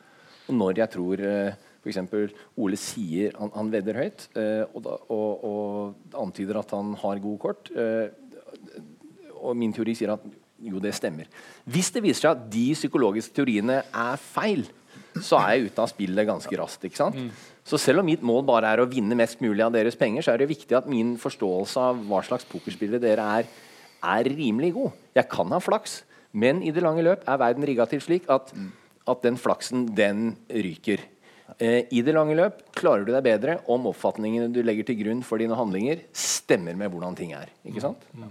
[0.48, 2.00] og når jeg tror uh, f.eks.
[2.58, 7.22] Ole sier han, han vedder høyt uh, og, da, og, og, antyder at han har
[7.24, 7.72] gode kort.
[7.74, 8.08] Uh,
[9.38, 10.24] og min teori sier at
[10.58, 11.28] jo, det stemmer.
[11.70, 14.66] Hvis det viser seg at de psykologiske teoriene er feil,
[15.22, 16.88] så er jeg ute av spillet ganske raskt.
[16.88, 17.18] ikke sant?
[17.18, 17.30] Mm.
[17.68, 20.34] Så selv om mitt mål bare er å vinne mest mulig av deres penger, så
[20.34, 23.50] er det viktig at min forståelse av hva slags pokerspillere dere er,
[24.02, 24.98] er rimelig god.
[25.18, 26.00] Jeg kan ha flaks,
[26.32, 28.52] men i det lange løp er verden rigga til slik at,
[29.08, 31.04] at den flaksen, den ryker.
[31.56, 35.22] Eh, I det lange løp klarer du deg bedre om oppfatningene du legger til grunn
[35.24, 37.48] for dine handlinger, stemmer med hvordan ting er.
[37.66, 38.04] Ikke sant?
[38.12, 38.28] Mm.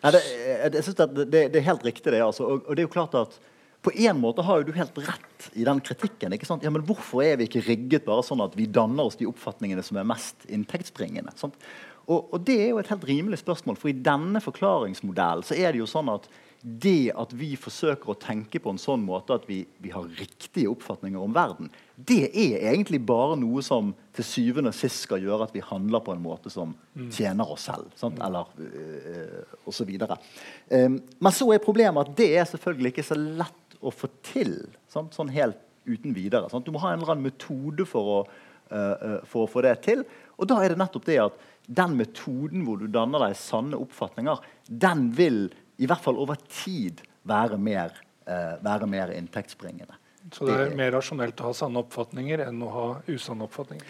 [0.00, 2.22] Nei, det, jeg synes det, det, det, er helt riktig, det.
[2.24, 2.46] Altså.
[2.46, 3.36] Og, og, det er jo klart at
[3.84, 6.36] på en måte har jo du helt rett i den kritikken.
[6.36, 6.64] ikke sant?
[6.64, 9.82] Ja, men Hvorfor er vi ikke rigget bare sånn at vi danner oss de oppfatningene
[9.84, 11.32] som er mest inntektsbringende?
[11.40, 15.72] Og, og, Det er jo et helt rimelig spørsmål, for i denne forklaringsmodellen så er
[15.72, 16.28] det jo sånn at
[16.62, 20.68] det at vi forsøker å tenke på en sånn måte at vi, vi, har riktige
[20.68, 25.48] oppfatninger om verden, det er egentlig bare noe som til syvende og sist skal gjøre
[25.48, 27.08] at vi handler på en måte som mm.
[27.16, 27.88] tjener oss selv.
[27.96, 28.20] Sant?
[28.24, 29.94] Eller øh, osv.
[29.96, 34.54] Um, men så er problemet at det er selvfølgelig ikke så lett å få til
[34.92, 35.16] sant?
[35.16, 36.50] sånn helt uten videre.
[36.52, 36.68] Sant?
[36.68, 38.20] Du må ha en eller annen metode for å,
[38.68, 40.04] øh, for å få det til.
[40.36, 44.40] Og da er det nettopp det at den metoden hvor du danner deg sanne oppfatninger,
[44.68, 45.44] den vil
[45.80, 47.96] i hvert fall over tid være mer,
[48.28, 49.96] eh, være mer inntektsbringende.
[50.30, 53.86] Så det er mer rasjonelt å ha sanne oppfatninger enn å ha usanne oppfatninger?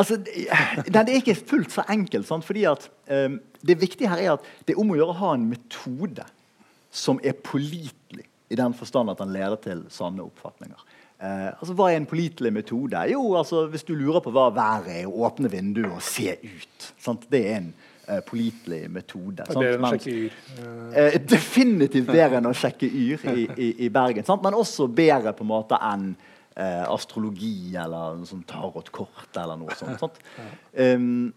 [0.00, 0.46] Altså, det,
[0.88, 2.26] det er ikke fullt så enkelt.
[2.28, 2.46] Sant?
[2.48, 5.34] fordi at um, Det viktige her er at det er om å gjøre å ha
[5.36, 6.24] en metode
[6.92, 10.80] som er pålitelig, i den forstand at den leder til sanne oppfatninger.
[11.22, 13.04] Uh, altså, Hva er en pålitelig metode?
[13.12, 16.92] Jo, altså, Hvis du lurer på hva været er, åpne vinduet og se ut.
[17.00, 17.28] Sant?
[17.32, 17.72] Det er en
[18.12, 19.46] uh, pålitelig metode.
[19.48, 20.36] Er bedre enn å sjekke yr?
[20.92, 24.26] Eh, definitivt bedre enn å sjekke yr i, i, i Bergen.
[24.28, 24.44] Sant?
[24.44, 26.10] Men også bedre på en måte enn
[26.56, 30.02] eh, astrologi eller noe sånt tarotkort eller noe sånt.
[30.02, 30.20] sånt.
[30.76, 31.32] Um,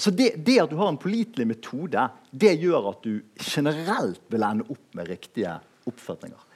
[0.00, 4.46] så det, det, at du har en pålitelig metode, det gjør at du generelt vil
[4.46, 5.58] ende opp med riktige
[5.90, 6.46] oppfatninger.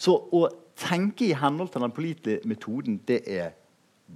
[0.00, 0.46] Så å
[0.78, 3.52] tenke i henhold til den pålitelige metoden, det er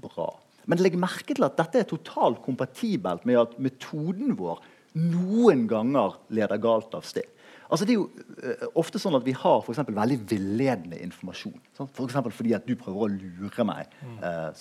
[0.00, 0.30] bra.
[0.68, 4.60] Men legg merke til at dette er totalt kompatibelt med at metoden vår
[4.98, 7.26] noen ganger leder galt av sted.
[7.68, 11.58] Altså det er jo uh, ofte sånn at Vi har for veldig villedende informasjon.
[11.76, 11.92] Sant?
[11.96, 13.92] For fordi at du prøver å lure meg.
[14.22, 14.52] Uh,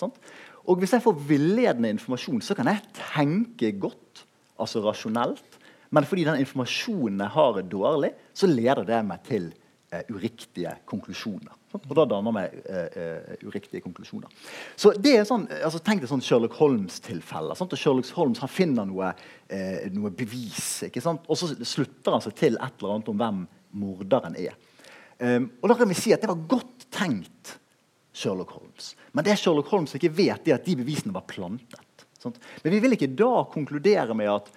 [0.68, 4.26] og Hvis jeg får villedende informasjon, så kan jeg tenke godt,
[4.60, 5.56] altså rasjonelt.
[5.88, 9.48] Men fordi den informasjonen jeg har, er dårlig, så leder det meg til
[10.12, 11.54] uriktige konklusjoner.
[11.78, 14.32] Og da danner vi uh, uh, uriktige konklusjoner.
[14.76, 18.88] Så det er sånn, altså Tenk deg sånn Sherlock Holmes tilfeller Sherlock Holmes han finner
[18.88, 19.12] noe,
[19.94, 21.24] noe bevis, ikke sant?
[21.28, 23.44] og så slutter han seg til et eller annet om hvem
[23.80, 24.56] morderen er.
[25.18, 27.56] Um, og da kan vi si at det var godt tenkt,
[28.18, 28.94] Sherlock Holmes.
[29.14, 32.06] Men det Sherlock Holmes ikke vet, er at de bevisene var plantet.
[32.18, 32.38] Sant?
[32.64, 34.48] Men vi vil ikke da konkludere med at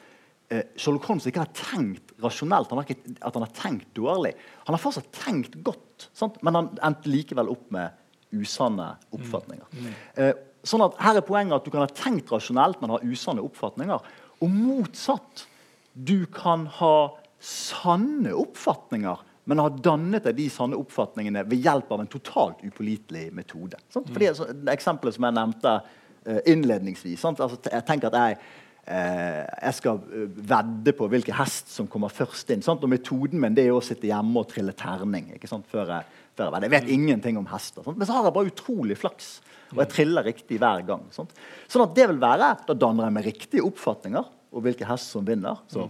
[0.49, 4.33] eh, Sherlock Holmes ikke har tenkt rasjonelt, han har ikke, at han har tenkt dårlig.
[4.67, 6.39] Han har fortsatt tenkt godt, sant?
[6.45, 7.97] men han endte likevel opp med
[8.31, 9.67] usanne oppfatninger.
[9.75, 9.87] Mm.
[9.87, 9.95] Mm.
[10.23, 13.43] Eh, sånn at Her er poenget at du kan ha tenkt rasjonelt, men ha usanne
[13.43, 14.11] oppfatninger.
[14.41, 15.47] Og motsatt.
[15.91, 16.95] Du kan ha
[17.41, 23.31] sanne oppfatninger, men ha dannet deg de sanne oppfatningene ved hjelp av en totalt upålitelig
[23.35, 23.79] metode.
[23.91, 24.07] Sant?
[24.13, 25.73] Fordi, så, Eksempelet som jeg nevnte
[26.21, 27.23] innledningsvis innledningsvis.
[27.25, 28.37] Altså, jeg tenker at jeg
[28.85, 32.63] eh, jeg skal eh, vedde på hvilken hest som kommer først inn.
[32.65, 32.83] Sant?
[32.83, 35.31] Og Metoden min det er å sitte hjemme og trille terning.
[35.35, 35.67] ikke sant?
[35.71, 37.85] Før jeg, før jeg, jeg vet ingenting om hester.
[37.85, 37.97] Sant?
[37.97, 39.33] Men så har jeg bare utrolig flaks,
[39.71, 41.07] og jeg triller riktig hver gang.
[41.15, 41.33] Sant?
[41.71, 45.27] Sånn at det vil være, Da danner jeg med riktige oppfatninger om hvilken hest som
[45.27, 45.61] vinner.
[45.71, 45.89] så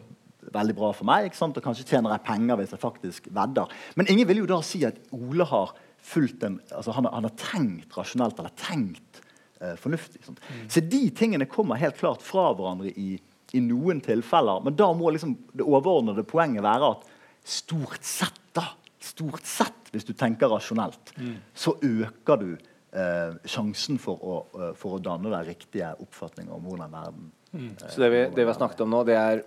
[0.51, 1.57] veldig bra for meg, ikke sant?
[1.57, 3.71] og kanskje tjener jeg penger hvis jeg faktisk vedder.
[3.95, 7.35] Men ingen vil jo da si at Ole har fulgt en, altså han, han har
[7.37, 9.21] tenkt rasjonelt eller tenkt
[9.61, 10.21] eh, fornuftig.
[10.27, 10.65] Mm.
[10.69, 13.15] Så de tingene kommer helt klart fra hverandre i,
[13.53, 14.63] i noen tilfeller.
[14.65, 17.07] Men da må liksom det overordnede poenget være at
[17.47, 18.67] stort sett, da,
[19.01, 21.37] stort sett, hvis du tenker rasjonelt, mm.
[21.53, 26.67] så øker du eh, sjansen for å, uh, for å, danne deg riktige oppfatninger om
[26.67, 27.71] hvordan verden mm.
[27.71, 29.43] eh, Så det vi, det vi har snakket om nå, det er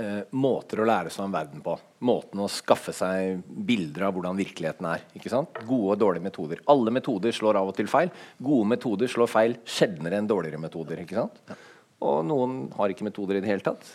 [0.00, 1.76] eh, måter å lære seg om verden på.
[2.06, 5.06] Måten å skaffe seg bilder av hvordan virkeligheten er.
[5.16, 5.60] ikke sant?
[5.66, 6.62] Gode og dårlige metoder.
[6.72, 8.12] Alle metoder slår av og til feil.
[8.38, 11.02] Gode metoder slår feil sjeldnere enn dårligere metoder.
[11.02, 11.58] ikke sant?
[12.06, 13.92] Og noen har ikke metoder i det hele tatt.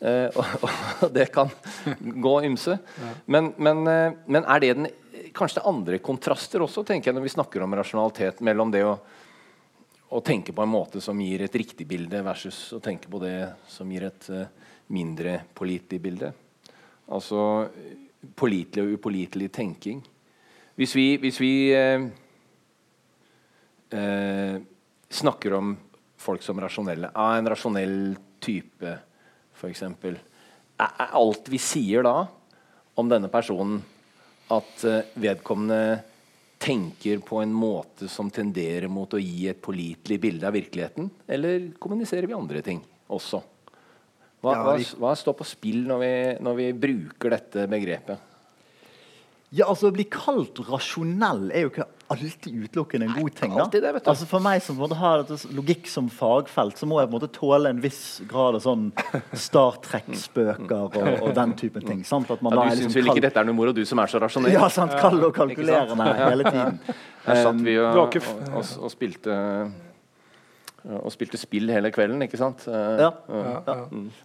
[0.00, 0.70] Eh, og,
[1.04, 1.52] og, det kan
[2.00, 2.78] gå ymse.
[3.26, 4.90] Men, men, eh, men, er det den,
[5.36, 8.84] kanskje det er andre kontraster også, tenker jeg, når vi snakker om rasjonalitet, mellom det
[8.86, 8.98] å
[10.08, 13.50] å tenke på en måte som gir et riktig bilde, versus å tenke på det
[13.70, 14.44] som gir et uh,
[14.92, 16.32] mindre pålitelig bilde.
[17.12, 17.40] Altså
[18.34, 20.00] pålitelig og upålitelig tenking.
[20.76, 22.06] Hvis vi, hvis vi eh,
[23.96, 24.56] eh,
[25.08, 25.76] snakker om
[26.20, 28.96] folk som rasjonelle ah, En rasjonell type,
[29.56, 29.82] f.eks.
[29.82, 30.18] Er,
[30.80, 32.18] er alt vi sier da
[32.96, 33.80] om denne personen,
[34.52, 35.98] at eh, vedkommende
[36.60, 41.10] tenker på en måte som tenderer mot å gi et pålitelig bilde av virkeligheten?
[41.28, 43.42] Eller kommuniserer vi andre ting også?
[44.44, 44.86] Hva, ja, vi...
[44.86, 48.32] hva, hva står på spill når vi, når vi bruker dette begrepet?
[49.54, 53.54] Ja, altså Å bli kalt rasjonell er jo ikke alltid utelukkende en god ting.
[53.54, 53.64] da.
[53.70, 57.30] Det, altså For meg som har logikk som fagfelt, så må jeg på en måte
[57.34, 58.88] tåle en viss grad av sånn
[59.46, 62.04] Star Trek-spøker og, og, den typen ting.
[62.06, 62.30] sant?
[62.30, 64.22] At man ja, du syns vel ikke dette er noe moro, du som er så
[64.22, 64.54] rasjonell?
[64.54, 66.80] Ja, sant, kald og kalkulerende hele tiden.
[67.26, 69.40] Her satt vi og, og, og spilte
[70.86, 72.66] og spilte spill hele kvelden, ikke sant?
[72.70, 73.10] Ja.
[73.10, 73.74] ja, ja.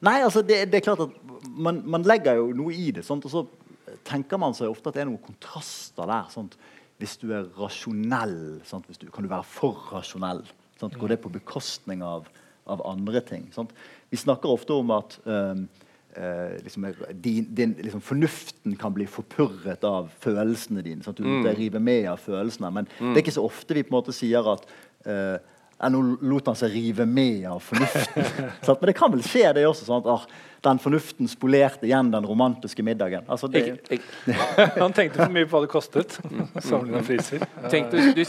[0.06, 1.16] Nei, altså det, det, er klart at
[1.50, 3.06] man, man legger jo noe i det.
[3.08, 3.26] Sant?
[3.26, 3.46] Og så
[4.08, 6.30] tenker man seg ofte at det er noen kontraster der.
[6.34, 6.58] Sant?
[7.02, 10.44] Hvis du er rasjonell, du, kan du være for rasjonell?
[10.80, 10.98] Sant?
[11.02, 12.28] Går det på bekostning av,
[12.70, 13.48] av andre ting?
[13.56, 13.74] Sant?
[14.12, 15.66] Vi snakker ofte om at um,
[16.18, 16.90] uh, liksom,
[17.24, 21.06] din, din, liksom, fornuften kan bli forpurret av følelsene dine.
[21.06, 21.22] Sant?
[21.22, 21.50] Du mm.
[21.58, 22.74] river med av følelsene.
[22.82, 23.12] Men mm.
[23.12, 24.68] det er ikke så ofte vi på en måte sier at
[25.08, 25.38] uh,
[25.90, 28.28] Nå lot han seg rive med av fornuften.
[28.68, 29.88] men det kan vel skje, det også.
[29.88, 30.28] sånn at ah,
[30.62, 33.24] den fornuften spolerte igjen den romantiske middagen.
[33.32, 33.64] Altså det...
[33.66, 34.68] jeg, jeg...
[34.76, 36.18] Han tenkte for mye på hva det kostet.
[36.62, 37.46] Sammenlignet priser.
[37.74, 38.22] Tenk, du, du,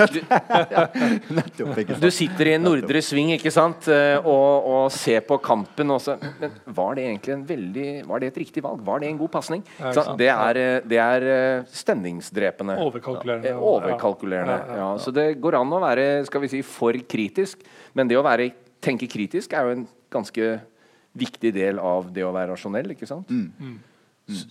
[1.59, 1.64] du,
[2.07, 3.90] du, sitter i en nordre sving ikke sant?
[3.92, 5.92] Eh, og, og ser på kampen.
[5.92, 6.16] Også.
[6.40, 8.81] Men var det egentlig en veldig, var det et riktig valg?
[8.87, 9.68] Var det en god pasning?
[10.16, 12.81] Det, eh, det er eh, stemningsdrepende.
[12.81, 13.57] Overkalkulerende.
[13.61, 14.59] Overkalkulerende.
[14.81, 17.61] Ja, så det går an å være skal vi si, for kritisk,
[17.92, 20.55] men det å være, tenke kritisk er jo en ganske
[21.18, 22.94] viktig del av det å være rasjonell.
[22.94, 23.31] ikke sant?
[23.31, 23.48] Mm.
[23.59, 23.81] Mm.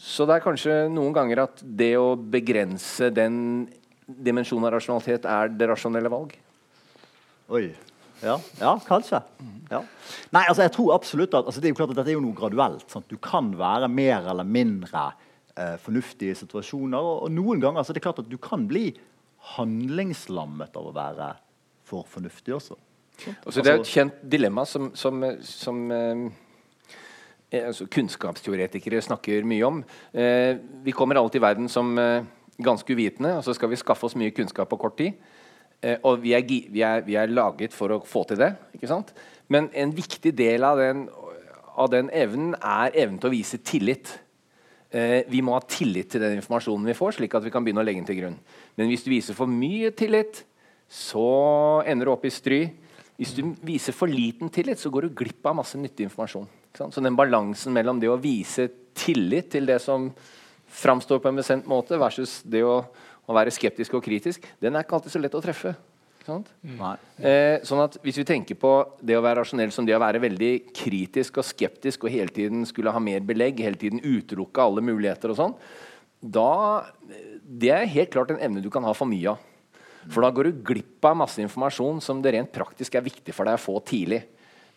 [0.02, 3.70] Så det er kanskje noen ganger at det å begrense den
[4.06, 6.36] dimensjonen av rasjonalitet er det rasjonelle valg.
[7.52, 7.70] Oi.
[8.22, 9.22] Ja, ja kanskje.
[9.72, 9.82] Ja.
[10.36, 12.26] Nei, altså jeg tror absolutt at altså det er jo klart at Dette er jo
[12.26, 12.86] noe graduelt.
[12.92, 13.08] Sant?
[13.10, 15.08] Du kan være mer eller mindre
[15.56, 17.00] eh, fornuftig i situasjoner.
[17.00, 18.92] Og, og, noen ganger så er det klart at du kan bli
[19.56, 21.34] handlingslammet av å være
[21.88, 22.78] for fornuftig også.
[23.46, 26.51] Altså, det er et kjent dilemma som, som, som eh, Eh,
[27.52, 29.82] altså kunnskapsteoretikere snakker mye om.
[30.14, 32.24] Eh, vi kommer alle til verden som eh,
[32.64, 35.20] ganske uvitende, og så skal vi skaffe oss mye kunnskap på kort tid.
[35.82, 38.54] Eh, og vi er, vi, er, vi er, laget for å få til det.
[38.78, 39.14] ikke sant?
[39.52, 41.08] Men en viktig del av den,
[41.76, 44.14] av den evnen er evnen til å vise tillit.
[44.92, 47.84] Eh, vi må ha tillit til den informasjonen vi får, slik at vi kan begynne
[47.84, 48.40] å legge den til grunn.
[48.78, 50.44] Men hvis du viser for mye tillit,
[50.92, 52.66] så ender du opp i stry.
[53.18, 56.50] Hvis du viser for liten tillit, så går du glipp av masse nyttig informasjon.
[56.78, 60.10] Så den balansen mellom det å vise tillit til det som
[60.72, 64.86] framstår på en bestemt måte, versus det å, å, være skeptisk og kritisk, den er
[64.86, 65.74] ikke alltid så lett å treffe.
[67.18, 70.22] Eh, sånn at Hvis vi tenker på det å være rasjonell som det å være
[70.22, 74.84] veldig kritisk og skeptisk og hele tiden skulle ha mer belegg, hele tiden utelukke alle
[74.86, 75.56] muligheter og sånn,
[76.22, 76.86] da
[77.42, 79.42] Det er helt klart en evne du kan ha for mye av.
[80.10, 83.50] For da går du glipp av masse informasjon som det rent praktisk er viktig for
[83.50, 84.22] deg å få tidlig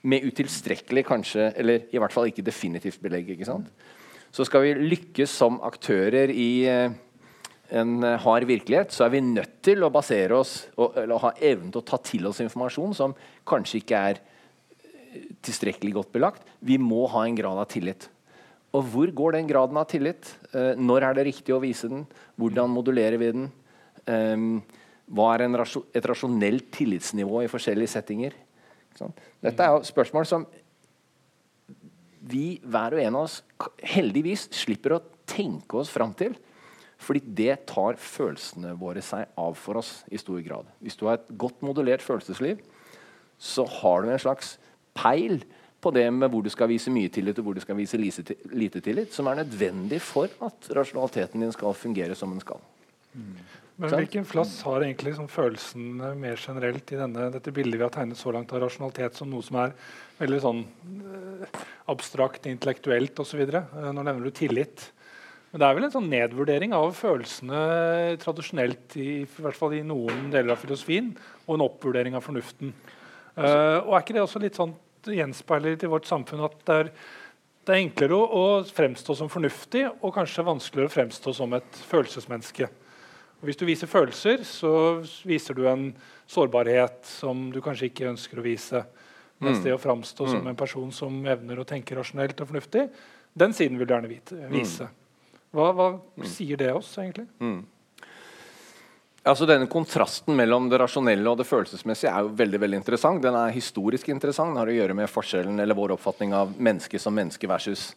[0.04, 3.30] med utilstrekkelig kanskje, eller i hvert fall ikke definitivt belegg.
[3.32, 3.70] ikke sant?
[4.34, 6.92] Så skal vi lykkes som aktører i eh,
[7.78, 11.70] en eh, hard virkelighet, så er vi nødt til å basere oss eller ha evnen
[11.72, 13.14] til å ta til oss informasjon som
[13.48, 16.44] kanskje ikke er eh, tilstrekkelig godt belagt.
[16.60, 18.10] Vi må ha en grad av tillit.
[18.74, 20.32] Og hvor går den graden av tillit?
[20.54, 22.02] når er det riktig å vise den?
[22.38, 23.44] Hvordan modulerer vi den?
[25.14, 28.34] hva er et rasjonelt tillitsnivå i forskjellige settinger?
[29.42, 30.46] Dette er jo spørsmål som
[32.24, 33.40] vi hver og en av oss
[33.84, 36.36] heldigvis slipper å tenke oss fram til.
[37.04, 40.68] Fordi det tar følelsene våre seg av for oss i stor grad.
[40.80, 42.62] Hvis du har et godt modulert følelsesliv,
[43.36, 44.54] så har du en slags
[44.96, 45.42] peil
[45.84, 48.80] på det med hvor du skal vise mye tillit og hvor du skal vise lite
[48.80, 52.62] tillit, som er nødvendig for at rasjonaliteten din skal fungere som den skal.
[53.12, 53.36] Mm.
[53.76, 57.94] Men Hvilken plass har egentlig liksom, følelsen mer generelt i denne, dette bildet vi har
[57.94, 59.72] tegnet så langt av rasjonalitet som noe som er
[60.20, 63.42] veldig sånn eh, abstrakt, intellektuelt osv.?
[63.42, 64.84] Eh, nå nevner du tillit.
[65.50, 67.58] Men det er vel en sånn nedvurdering av følelsene
[68.22, 71.12] tradisjonelt, i, i hvert fall i noen deler av filosofien,
[71.46, 72.72] og en oppvurdering av fornuften.
[73.34, 74.74] Uh, og er ikke det også litt sånn
[75.10, 76.90] gjenspeiler i vårt samfunn at det er,
[77.66, 81.80] det er enklere å, å fremstå som fornuftig og kanskje vanskeligere å fremstå som et
[81.90, 82.70] følelsesmenneske?
[83.44, 84.70] Og hvis du viser følelser, så
[85.28, 85.90] viser du en
[86.32, 88.80] sårbarhet som du kanskje ikke ønsker å vise.
[89.44, 89.64] Mens mm.
[89.66, 90.30] det å framstå mm.
[90.32, 92.86] som en person som evner å tenke rasjonelt og fornuftig,
[93.36, 94.48] den siden vil du gjerne vite, mm.
[94.54, 94.88] vise.
[95.52, 96.24] Hva, hva mm.
[96.24, 97.26] sier det oss, egentlig?
[97.44, 97.60] Mm.
[99.28, 103.20] Altså Denne kontrasten mellom det rasjonelle og det følelsesmessige er jo veldig veldig interessant.
[103.28, 104.54] Den er historisk interessant.
[104.54, 107.90] Den har å gjøre med forskjellen eller vår oppfatning av mennesket som menneske versus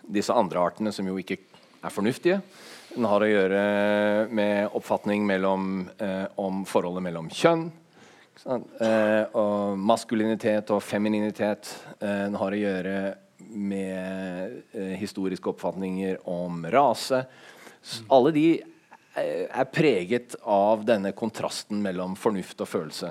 [0.00, 1.42] disse andre artene som jo ikke
[1.84, 2.40] er fornuftige.
[2.94, 3.62] Den har å gjøre
[4.30, 7.64] med oppfatning mellom, eh, om forholdet mellom kjønn.
[8.46, 11.72] Eh, og maskulinitet og femininitet.
[11.98, 12.94] Eh, den har å gjøre
[13.50, 17.24] med eh, historiske oppfatninger om rase.
[18.14, 23.10] Alle de eh, er preget av denne kontrasten mellom fornuft og følelse.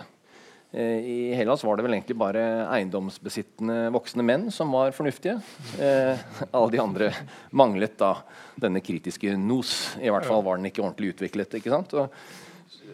[0.74, 2.44] Eh, I Hellas var det vel egentlig bare
[2.74, 5.36] eiendomsbesittende voksne menn som var fornuftige.
[5.78, 7.10] Eh, alle de andre
[7.54, 8.16] manglet da
[8.58, 9.94] denne kritiske nos.
[10.02, 11.60] I hvert fall var den ikke ordentlig utviklet.
[11.60, 11.94] ikke sant?
[11.94, 12.10] Og,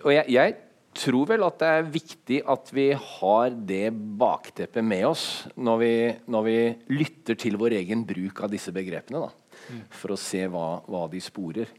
[0.04, 0.58] og jeg, jeg,
[1.00, 5.26] tror vel at det er viktig at vi har det bakteppet med oss
[5.56, 5.92] når vi,
[6.34, 6.56] når vi
[6.98, 9.22] lytter til vår egen bruk av disse begrepene.
[9.22, 9.86] da.
[10.02, 11.72] For å se hva, hva de sporer.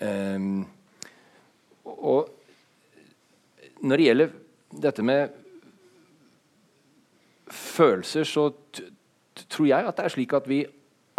[0.00, 0.62] Um,
[1.84, 2.30] og
[3.84, 4.34] når det gjelder
[4.82, 5.34] dette med
[7.52, 8.50] følelser, så
[9.50, 10.64] tror jeg at det er slik at vi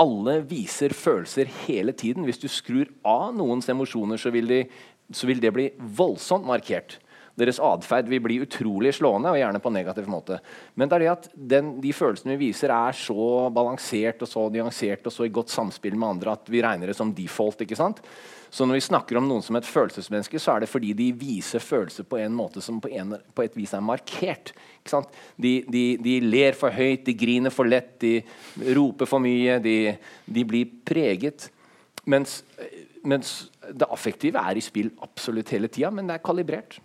[0.02, 2.26] alle viser følelser hele tiden.
[2.28, 4.54] Hvis du skrur av noens emosjoner, så vil,
[5.12, 7.00] så vil det bli voldsomt markert.
[7.38, 10.40] Deres atferd vil bli utrolig slående, og gjerne på negativ måte.
[10.74, 14.48] Men det er det at den, de følelsene vi viser, er så balansert og så
[14.54, 17.62] nyansert og så i godt samspill med andre at vi regner det som default.
[17.62, 18.02] ikke sant?
[18.50, 21.64] Så når vi snakker om noen som et følelsesmenneske, så er det fordi de viser
[21.64, 24.54] følelser på en måte som på, en, på et vis er markert.
[24.88, 28.22] De, de, de, ler for høyt, de griner for lett, de
[28.78, 29.60] roper for mye.
[29.64, 29.78] De,
[30.26, 31.50] de blir preget.
[32.08, 32.40] Mens,
[33.04, 33.38] mens,
[33.68, 36.80] det affektive er i spill absolutt hele tida, men det er kalibrert.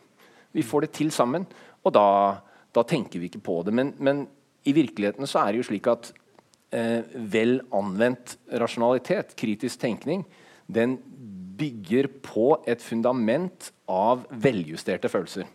[0.53, 1.47] Vi får det til sammen,
[1.83, 2.07] og da,
[2.75, 3.75] da tenker vi ikke på det.
[3.77, 4.27] Men, men,
[4.63, 6.13] i virkeligheten så er det jo slik at
[6.71, 7.01] eh,
[7.33, 10.23] vel anvendt rasjonalitet, kritisk tenkning,
[10.71, 11.01] den
[11.63, 15.47] bygger på et fundament av veljusterte følelser.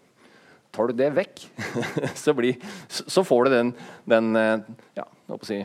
[0.76, 1.44] Tar du det vekk,
[2.24, 3.74] så, blir, så, får du den,
[4.10, 4.68] den eh,
[5.00, 5.06] ja,
[5.48, 5.62] si,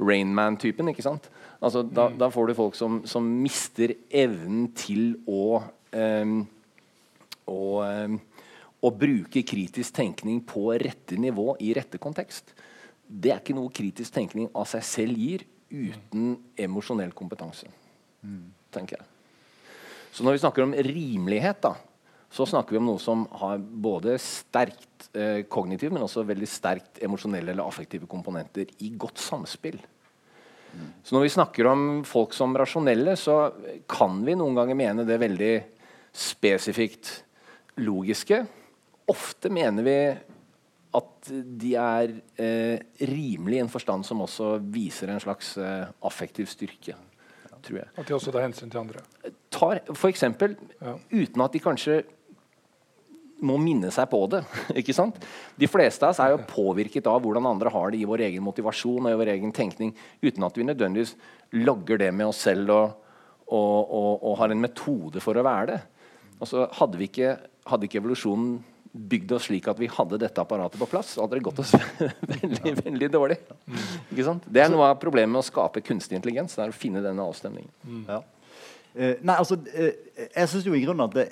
[0.00, 0.90] Rainman-typen.
[0.92, 1.28] ikke sant?
[1.60, 2.18] Altså, da, mm.
[2.20, 5.60] da, får du folk som, som mister evnen til å,
[5.92, 6.38] um,
[7.48, 8.18] å, um,
[8.84, 12.52] å bruke kritisk tenkning på rette nivå i rette kontekst.
[13.06, 17.70] Det er ikke noe kritisk tenkning av seg selv gir uten emosjonell kompetanse.
[18.26, 18.48] Mm.
[18.74, 19.15] tenker jeg.
[20.16, 21.74] Så når vi snakker om rimelighet, da,
[22.32, 27.02] så snakker vi om noe som har både sterkt eh, kognitiv, men også veldig sterkt
[27.04, 29.76] emosjonelle eller affektive komponenter i godt samspill.
[31.04, 33.50] Så når vi snakker om folk som rasjonelle, så
[33.88, 35.52] kan vi noen ganger mene det veldig
[36.16, 37.12] spesifikt
[37.84, 38.40] logiske.
[39.12, 39.98] Ofte mener vi
[40.96, 41.28] at
[41.60, 46.96] de er eh, rimelig i en forstand som også viser en slags eh, affektiv styrke
[47.66, 47.88] tror jeg.
[47.96, 49.02] At de også tar hensyn til andre?
[49.52, 50.94] Tar, eksempel, ja.
[51.12, 52.02] uten at de kanskje
[53.44, 54.42] må minne seg på det.
[54.80, 55.18] ikke sant?
[55.58, 58.44] De fleste av oss er jo påvirket av hvordan andre har det i vår egen
[58.46, 59.92] motivasjon og i vår egen tenkning,
[60.24, 61.16] uten at vi nødvendigvis
[61.56, 62.96] logger det med oss selv og,
[63.46, 65.82] og, og, og har en metode for å være det.
[66.40, 67.36] Altså, hadde, ikke,
[67.68, 68.58] hadde ikke evolusjonen
[68.96, 71.74] bygd oss slik at vi hadde dette apparatet på plass, så hadde det gått oss
[72.34, 73.38] veldig veldig dårlig.
[74.46, 76.56] Det er noe av problemet med å skape kunstig intelligens.
[76.56, 77.72] Det er å finne denne avstemningen.
[77.84, 78.02] Mm.
[78.08, 78.20] Ja.
[78.96, 81.26] Uh, nei, altså, uh, jeg syns jo i grunnen at det,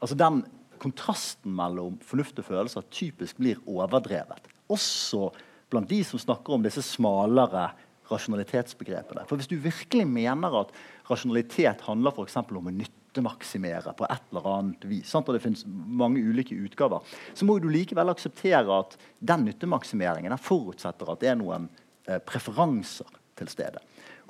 [0.00, 0.42] altså, den
[0.82, 4.48] kontrasten mellom fornuft og følelser typisk blir overdrevet.
[4.72, 5.30] Også
[5.72, 7.70] blant de som snakker om disse smalere
[8.10, 9.24] rasjonalitetsbegrepene.
[9.26, 10.72] For Hvis du virkelig mener at
[11.10, 12.28] rasjonalitet handler for
[12.58, 15.08] om å nytte nyttemaksimere på et eller annet vis.
[15.10, 15.28] Sant?
[15.28, 17.04] Og det finnes mange ulike utgaver.
[17.34, 21.68] Så må du likevel akseptere at den nyttemaksimeringen den forutsetter at det er noen
[22.08, 23.82] eh, preferanser til stede.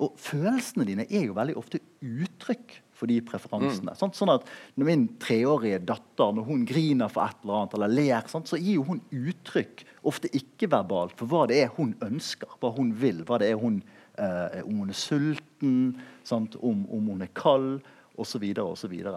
[0.03, 3.93] Og følelsene dine er jo veldig ofte uttrykk for de preferansene.
[3.93, 4.13] Mm.
[4.13, 4.45] Sånn at
[4.77, 8.49] når min treårige datter når hun griner for et eller annet, eller ler, sant?
[8.49, 13.23] så gir hun uttrykk, ofte ikke-verbalt, for hva det er hun ønsker, hva hun vil.
[13.27, 13.81] hva det er hun,
[14.17, 15.77] eh, Om hun er sulten,
[16.31, 17.85] om, om, hun er kald
[18.17, 18.43] osv.
[18.57, 19.13] Så, så,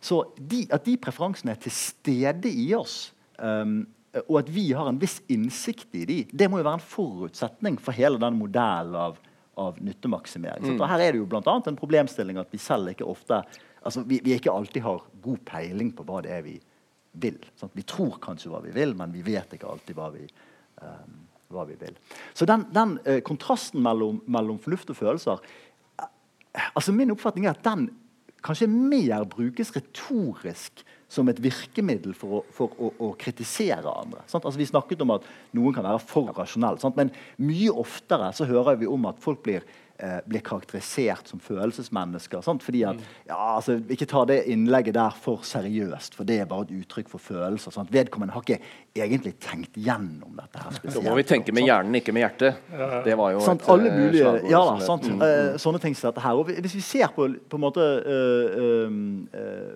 [0.00, 3.82] så de, at de preferansene er til stede i oss, um,
[4.28, 7.78] og at vi har en viss innsikt i de, det må jo være en forutsetning
[7.82, 9.18] for hele den modellen av,
[9.58, 10.74] av nyttemaksimering.
[10.74, 10.78] Mm.
[10.78, 11.42] Og her er det jo bl.a.
[11.42, 13.42] en problemstilling at vi selv ikke ofte
[13.84, 16.54] altså vi, vi, ikke alltid har god peiling på hva det er vi
[17.20, 17.38] vil.
[17.58, 17.74] Sant?
[17.76, 20.24] Vi tror kanskje hva vi vil, men vi vet ikke alltid hva vi,
[20.80, 21.18] um,
[21.54, 21.98] hva vi vil.
[22.34, 25.42] Så den, den uh, kontrasten mellom, mellom, fornuft og følelser
[26.00, 26.08] uh,
[26.72, 27.90] altså Min oppfatning er at den
[28.44, 30.84] kanskje mer brukes retorisk
[31.14, 34.24] som et virkemiddel for å, for å, å kritisere andre.
[34.26, 35.26] Altså, vi snakket om at
[35.56, 39.66] noen kan være for rasjonell, men mye oftere så hører vi om at folk blir,
[39.98, 42.42] eh, blir karakterisert som følelsesmennesker.
[42.44, 42.62] Sant?
[42.66, 43.12] Fordi at, mm.
[43.28, 47.10] ja, altså, Ikke ta det innlegget der for seriøst, for det er bare et uttrykk
[47.12, 47.74] for følelser.
[47.74, 47.92] Sant?
[47.94, 48.60] Vedkommende har ikke
[48.94, 50.58] egentlig tenkt gjennom dette.
[50.62, 51.04] her spesielt.
[51.04, 52.62] Da må vi tenke med hjernen, ikke med hjertet.
[53.04, 55.22] Det var jo sant, et alle eh, mulige, slagord ja da, sant, Mm.
[55.22, 56.34] eh, sånne ting som dette her.
[56.38, 59.00] Og hvis vi ser på, på en måte øh,
[59.34, 59.74] eh,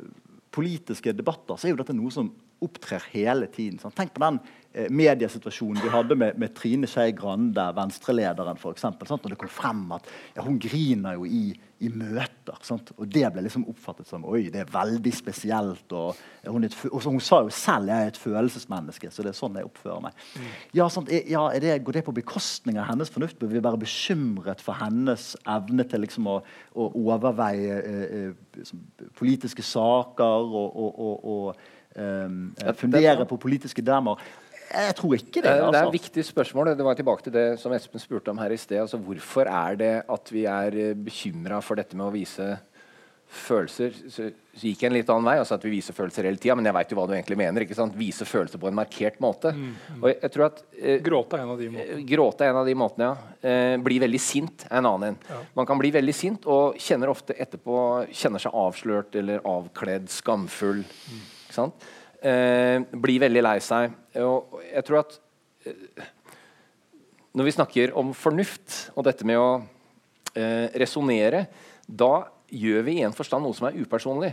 [0.54, 2.30] politiske debatter, så er jo dette noe som
[2.64, 3.78] opptrer hele tiden.
[3.78, 3.94] Sant?
[3.94, 4.40] Tenk på den
[4.92, 8.84] mediesituasjonen vi hadde med, med Trine Skei Grande, Venstre-lederen, f.eks.
[8.84, 10.06] Når det kom frem at
[10.36, 12.58] ja, hun griner jo i, i møter.
[12.66, 12.90] Sant?
[12.98, 15.94] Og det ble liksom oppfattet som oi, det er veldig spesielt.
[15.96, 19.58] Og, hun, og hun sa jo selv jeg er et følelsesmenneske, så det er sånn
[19.58, 20.24] jeg oppfører meg.
[20.76, 21.12] Ja, sant?
[21.30, 23.38] Ja, det, Går det på bekostning av hennes fornuft?
[23.38, 26.38] Bør vi være bekymret for hennes evne til liksom å,
[26.74, 28.74] å overveie eh, eh,
[29.18, 32.42] politiske saker og, og, og, ehm,
[32.76, 34.20] fundere på politiske dilemmaer?
[34.68, 35.44] Jeg tror ikke det.
[35.44, 35.88] Det er, det er altså.
[35.88, 36.72] et viktig spørsmål.
[36.76, 38.80] Det var tilbake til det som Espen spurte om her i sted.
[38.82, 42.50] Altså, hvorfor er det at vi er bekymra for dette med å vise
[43.28, 43.96] følelser?
[44.12, 45.36] Så, gikk jeg en litt annen vei.
[45.40, 47.64] altså at Vi viser følelser hele tida, men jeg veit jo hva du egentlig mener.
[47.64, 47.96] ikke sant?
[47.98, 49.52] Vise følelser på en markert måte.
[50.00, 51.98] Og jeg, jeg tror at eh, Gråte er en av de måtene.
[51.98, 53.36] Eh, Gråte er en av de måtene, ja.
[53.48, 55.20] Eh, bli veldig sint er en annen en.
[55.30, 55.40] Ja.
[55.60, 57.78] Man kan bli veldig sint og kjenner ofte etterpå
[58.18, 60.82] Kjenner seg avslørt eller avkledd, skamfull.
[60.82, 61.88] Ikke sant?
[62.18, 63.92] Eh, bli veldig lei seg.
[64.24, 65.18] Og jeg tror at
[65.68, 66.06] eh,
[67.38, 69.50] når vi snakker om fornuft og dette med å
[70.34, 71.44] eh, resonnere,
[71.86, 74.32] da gjør vi i en forstand noe som er upersonlig.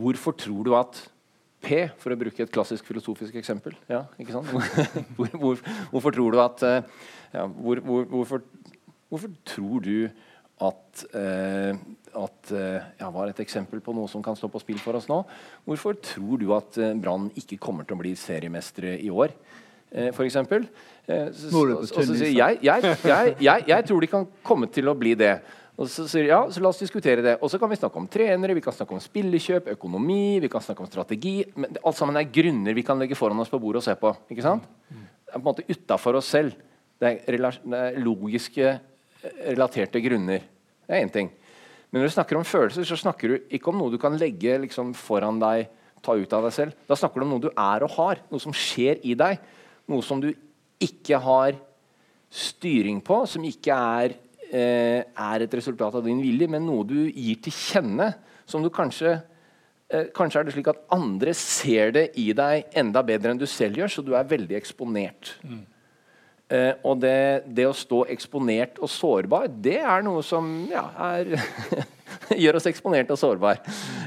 [0.00, 0.98] Hvorfor tror du at
[1.60, 4.48] P, for å bruke et klassisk filosofisk eksempel ja, ikke sant?
[5.18, 5.58] Hvor, hvor,
[5.92, 8.42] Hvorfor tror du at eh, ja, hvor, hvorfor,
[9.12, 9.94] hvorfor tror du
[10.60, 11.76] at, eh,
[12.20, 15.08] at eh, ja, Var et eksempel på noe som kan stå på spill for oss
[15.08, 15.22] nå.
[15.68, 19.34] Hvorfor tror du at eh, Brann ikke kommer til å bli seriemestere i år?
[19.90, 20.36] F.eks.
[22.30, 25.32] jeg, jeg, jeg, jeg, tror de kan komme til å bli det.
[25.80, 27.32] Og så sier ja, så la oss diskutere det.
[27.42, 30.62] Og så kan vi snakke om trenere, vi kan snakke om spillekjøp, økonomi, vi kan
[30.62, 31.40] snakke om strategi.
[31.58, 34.12] Men alt sammen er grunner vi kan legge foran oss på bordet og se på.
[34.30, 34.68] ikke sant?
[34.86, 36.54] Det er på en måte utafor oss selv.
[37.00, 38.76] Det er, det er logiske,
[39.22, 40.44] relaterte grunner.
[40.86, 41.30] Det er én ting.
[41.90, 44.58] Men når du snakker om følelser, så snakker du ikke om noe du kan legge
[44.62, 46.76] liksom, foran deg, ta ut av deg selv.
[46.88, 48.22] Da snakker du om noe du er og har.
[48.30, 49.40] Noe som skjer i deg.
[49.90, 50.30] Noe som du
[50.80, 51.58] ikke har
[52.30, 54.14] styring på, som ikke er,
[54.52, 58.14] eh, er et resultat av din vilje, men noe du gir til kjenne,
[58.46, 59.20] som du kanskje
[59.90, 63.46] eh, Kanskje er det slik at andre ser det i deg enda bedre enn du
[63.50, 65.34] selv gjør, så du er veldig eksponert.
[66.50, 70.82] Eh, og det, det å stå eksponert og sårbar, det er noe som ja,
[71.14, 71.36] er
[72.42, 73.60] gjør oss eksponert og sårbar.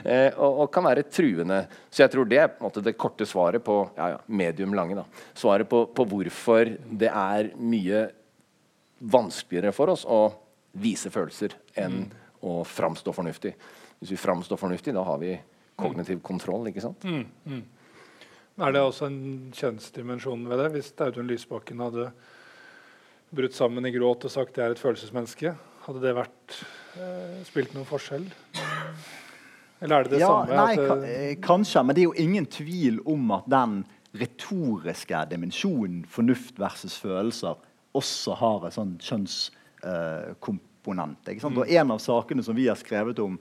[0.03, 1.61] Eh, og, og kan være truende.
[1.87, 4.75] Så jeg tror det er på en måte det korte svaret på ja, ja, medium
[4.75, 5.05] lange da.
[5.39, 8.09] Svaret på, på hvorfor det er mye
[9.13, 10.25] vanskeligere for oss å
[10.83, 12.05] vise følelser enn
[12.43, 13.53] å framstå fornuftig.
[14.01, 15.31] Hvis vi framstår fornuftig, da har vi
[15.79, 16.67] kognitiv kontroll.
[16.67, 17.05] ikke sant?
[18.53, 20.69] Er det også en kjønnsdimensjon ved det?
[20.75, 22.11] Hvis Audun Lysbakken hadde
[23.33, 25.55] brutt sammen i gråt og sagt 'jeg er et følelsesmenneske',
[25.85, 26.65] hadde det vært,
[26.97, 28.31] eh, spilt noen forskjell?
[29.81, 30.55] Eller er det det ja, samme?
[30.55, 35.29] Nei, at det, eh, kanskje, men det er jo ingen tvil om at den retoriske
[35.29, 37.55] dimensjonen, fornuft versus følelser,
[37.93, 41.27] også har en sånn kjønnskomponent.
[41.27, 41.57] ikke sant?
[41.57, 43.39] Og En av sakene som vi har skrevet om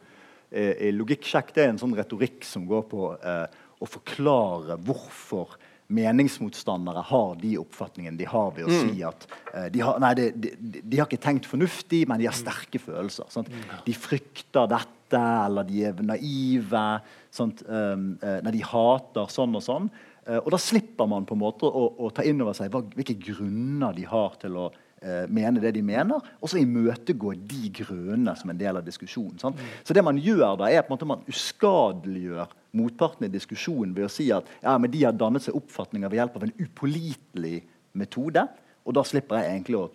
[0.50, 3.46] eh, i Logikksjekk, det er en sånn retorikk som går på eh,
[3.82, 5.48] å forklare hvorfor
[5.92, 10.28] meningsmotstandere har de oppfatningene de har ved å si at uh, de, har, nei, de,
[10.32, 13.28] de, de har ikke tenkt fornuftig, men de har sterke følelser.
[13.32, 13.50] Sant?
[13.86, 16.86] De frykter dette, eller de er naive.
[17.34, 17.64] Sant?
[17.66, 19.90] Um, uh, nei, de hater sånn og sånn.
[20.22, 22.84] Uh, og da slipper man på en måte å, å ta inn over seg hva,
[22.94, 24.70] hvilke grunner de har til å
[25.02, 29.38] eh, mene det de mener, og så imøtegå de grunnene som en del av diskusjonen.
[29.42, 29.60] Sant?
[29.84, 34.06] Så det man gjør da, er på en måte man uskadeliggjør motparten i diskusjonen ved
[34.08, 37.58] å si at ja, men de har dannet seg oppfatninger ved hjelp av en upålitelig
[38.00, 38.46] metode,
[38.86, 39.88] og da slipper jeg egentlig å,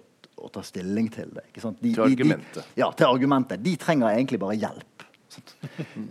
[0.46, 1.48] å ta stilling til det.
[1.56, 2.62] De, Til argumentet.
[2.62, 3.64] de- ja, til argumentet.
[3.66, 4.94] De trenger egentlig bare hjelp.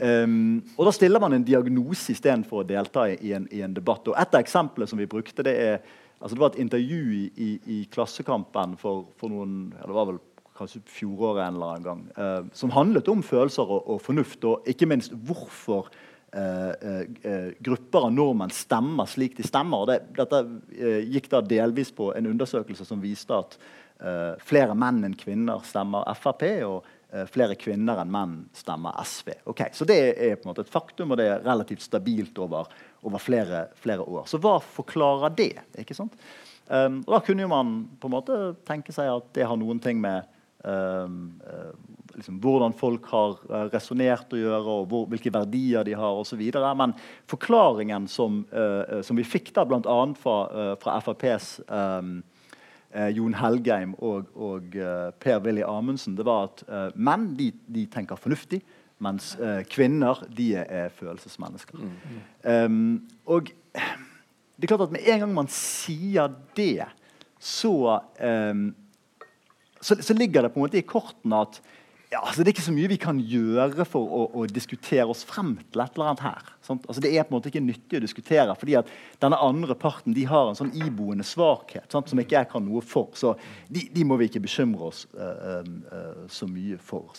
[0.01, 3.73] Um, og da stiller man en diagnose istedenfor å delta i, i, en, i en
[3.75, 4.07] debatt.
[4.11, 5.81] Og Et av eksemplene som vi brukte, det er
[6.27, 10.09] altså det var et intervju i, i, i Klassekampen for, for noen ja, det var
[10.11, 10.19] vel
[10.57, 14.69] kanskje fjoråret en eller annen gang, eh, som handlet om følelser og, og fornuft, og
[14.69, 15.91] ikke minst hvorfor
[16.33, 19.87] eh, eh, eh, grupper av nordmenn stemmer slik de stemmer.
[19.91, 20.43] Det, dette
[20.75, 23.59] eh, gikk da delvis på en undersøkelse som viste at
[24.01, 26.93] eh, flere menn enn kvinner stemmer Frp, og
[27.31, 29.31] flere kvinner enn menn stemmer SV.
[29.53, 32.67] Ok, Så det er på en måte et faktum, og det er relativt stabilt over,
[33.07, 34.27] over flere, flere år.
[34.31, 35.53] Så hva forklarer det?
[35.79, 36.17] ikke sant?
[36.67, 40.01] Um, og Da kunne man på en måte tenke seg at det har noen ting
[40.03, 40.27] med
[40.67, 41.71] um, uh,
[42.17, 46.43] liksom, hvordan folk har uh, resonnert å gjøre, og hvor, hvilke verdier de har osv.
[46.81, 46.95] Men
[47.31, 49.99] forklaringen som, uh, som, vi fikk da bl.a.
[50.19, 52.19] fra, uh, fra FrPs um,
[53.13, 54.77] Jon Helgheim og, og
[55.21, 56.63] Per-Willy Amundsen, det var at
[56.97, 58.63] menn de, de, tenker fornuftig,
[59.03, 59.35] mens
[59.69, 61.79] kvinner de er følelsesmennesker.
[61.79, 62.21] Mm.
[62.49, 63.51] Um, og
[64.57, 66.87] det er klart at med en gang man sier det,
[67.39, 68.71] så um,
[69.81, 71.61] så, så, ligger det på en måte i kortene at
[72.07, 75.25] ja, altså det er ikke så mye vi kan gjøre for å, å diskutere oss
[75.27, 76.51] frem til et eller annet her.
[76.71, 78.93] Altså det er på en måte ikke nyttig å diskutere, fordi at
[79.23, 82.11] denne andre parten de har en sånn iboende svakhet sant?
[82.11, 83.11] som ikke jeg kan noe for.
[83.19, 83.35] Så
[83.67, 87.11] de, de må vi ikke bekymre oss uh, uh, så mye for.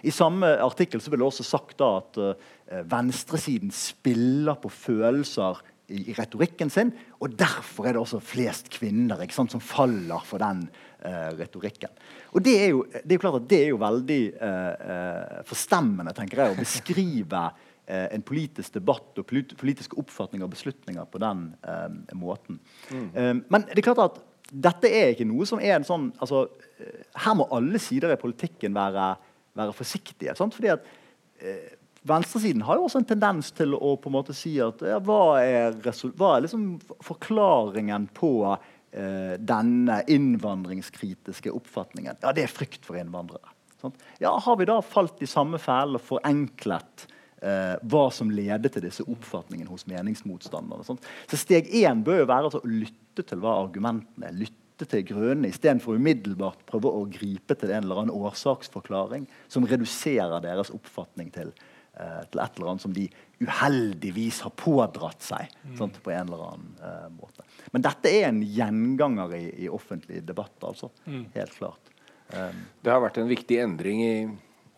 [0.00, 5.60] I samme artikkel så ble det også sagt da at uh, venstresiden spiller på følelser
[5.92, 10.40] i, i, retorikken sin, og derfor er det også flest kvinner sant, som faller for
[10.40, 10.64] den
[11.38, 11.90] retorikken.
[12.32, 15.40] Og det er, jo, det er, jo, klart at det er jo veldig eh, eh
[15.48, 17.42] forstemmende tenker jeg, å beskrive
[17.86, 22.60] eh, en politisk debatt og politiske oppfatninger og beslutninger på den eh, måten.
[22.90, 23.08] Mm.
[23.10, 24.22] Eh, men det er klart at
[24.52, 26.44] dette er ikke noe som er en sånn altså,
[27.16, 29.14] Her må alle sider i politikken være,
[29.56, 30.34] være forsiktige.
[30.36, 30.54] Sant?
[30.54, 30.90] fordi at
[32.02, 35.38] Venstresiden har jo også en tendens til å på en måte si at ja, hva
[35.38, 35.76] er,
[36.18, 36.64] hva er liksom
[37.06, 38.32] forklaringen på
[38.92, 42.20] eh, denne innvandringskritiske oppfatningen.
[42.22, 43.52] Ja, det er frykt for innvandrere.
[43.82, 43.94] Sånn?
[44.22, 47.06] Ja, Har vi da falt i samme fæle og forenklet
[47.42, 50.86] eh, hva som leder til disse oppfatningene hos meningsmotstandere?
[50.86, 51.00] Sånn?
[51.30, 54.38] Så Steg én bør jo være altså, å lytte til hva argumentene er.
[54.44, 60.42] lytte til grunnene istedenfor umiddelbart prøve å gripe til en eller annen årsaksforklaring som reduserer
[60.42, 61.52] deres oppfatning til,
[61.92, 63.06] til et eller annet som de
[63.42, 65.74] uheldigvis har pådratt seg mm.
[65.78, 67.44] sant, på en eller annen eh, måte.
[67.74, 70.92] Men dette er en gjenganger i, i offentlig debatt, altså.
[71.04, 71.26] Mm.
[71.34, 71.92] Helt klart.
[72.32, 74.16] Um, det har vært en viktig endring i,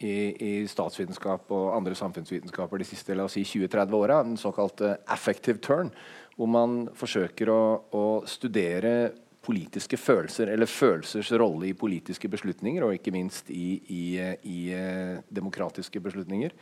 [0.03, 4.97] i, i, statsvitenskap og andre samfunnsvitenskaper de siste la oss si 20-30 åra, den såkalte
[5.13, 5.93] affective turn,
[6.35, 7.61] hvor man forsøker å,
[7.95, 9.13] å studere
[9.45, 14.03] politiske følelser, eller følelsers rolle i politiske beslutninger, og ikke minst i, i,
[14.49, 16.55] i eh, demokratiske beslutninger,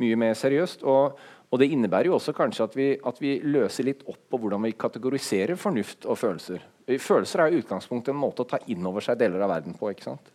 [0.00, 0.84] mye mer seriøst.
[0.88, 1.20] Og,
[1.50, 4.64] og det innebærer jo også kanskje at vi, at vi, løser litt opp på hvordan
[4.66, 6.64] vi kategoriserer fornuft og følelser.
[6.90, 9.92] Følelser er i utgangspunktet en måte å ta inn over seg deler av verden på.
[9.92, 10.32] ikke sant?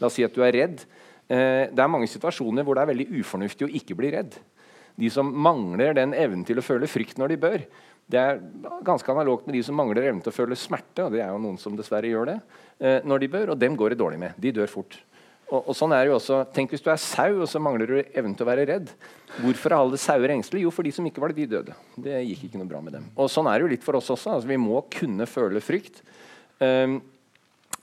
[0.00, 0.84] La oss si at du er redd.
[1.26, 4.38] Eh, det er mange situasjoner hvor det er veldig ufornuftig å ikke bli redd.
[4.96, 7.66] De som mangler den evnen til å føle frykt når de bør,
[8.06, 8.38] det er
[8.86, 11.42] ganske analogt med de som mangler evnen til å føle smerte, og det er jo
[11.42, 12.36] noen som dessverre gjør det,
[12.78, 14.38] eh, når de bør, og dem går det dårlig med.
[14.38, 14.98] De dør fort.
[15.46, 16.40] Og, og, sånn er det jo også.
[16.54, 18.88] Tenk hvis du er sau, og så mangler du evnen til å være redd.
[19.38, 20.66] Hvorfor er alle sauer engstelige?
[20.66, 21.76] Jo, for de som ikke var det, de døde.
[22.02, 23.04] Det gikk ikke noe bra med dem.
[23.14, 24.32] Og sånn er det jo litt for oss også.
[24.34, 26.02] Altså, vi må kunne føle frykt.
[26.58, 26.98] Um,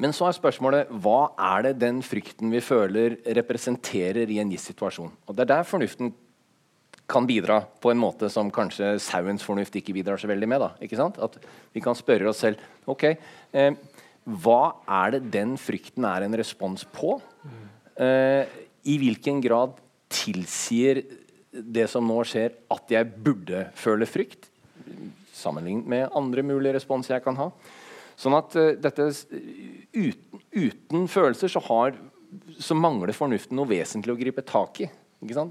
[0.02, 4.66] men så er spørsmålet hva er det den frykten vi føler, representerer i en gitt
[4.66, 5.14] situasjon?
[5.30, 6.12] Og Det er der fornuften
[7.08, 10.64] kan bidra på en måte som kanskje sauens fornuft ikke bidrar så veldig med.
[10.64, 11.20] Da, ikke sant?
[11.22, 11.38] At
[11.76, 13.04] vi kan spørre oss selv ok,
[13.54, 13.72] eh,
[14.24, 17.18] hva er det den frykten er en respons på?
[18.00, 18.44] Uh,
[18.88, 19.76] I hvilken grad
[20.14, 21.04] tilsier
[21.52, 24.48] det som nå skjer, at jeg burde føle frykt?
[25.34, 27.50] Sammenlignet med andre mulige responser jeg kan ha.
[28.16, 31.98] Sånn at uh, dette uten, uten, følelser så, har,
[32.56, 34.92] så mangler fornuften noe vesentlig å gripe tak i.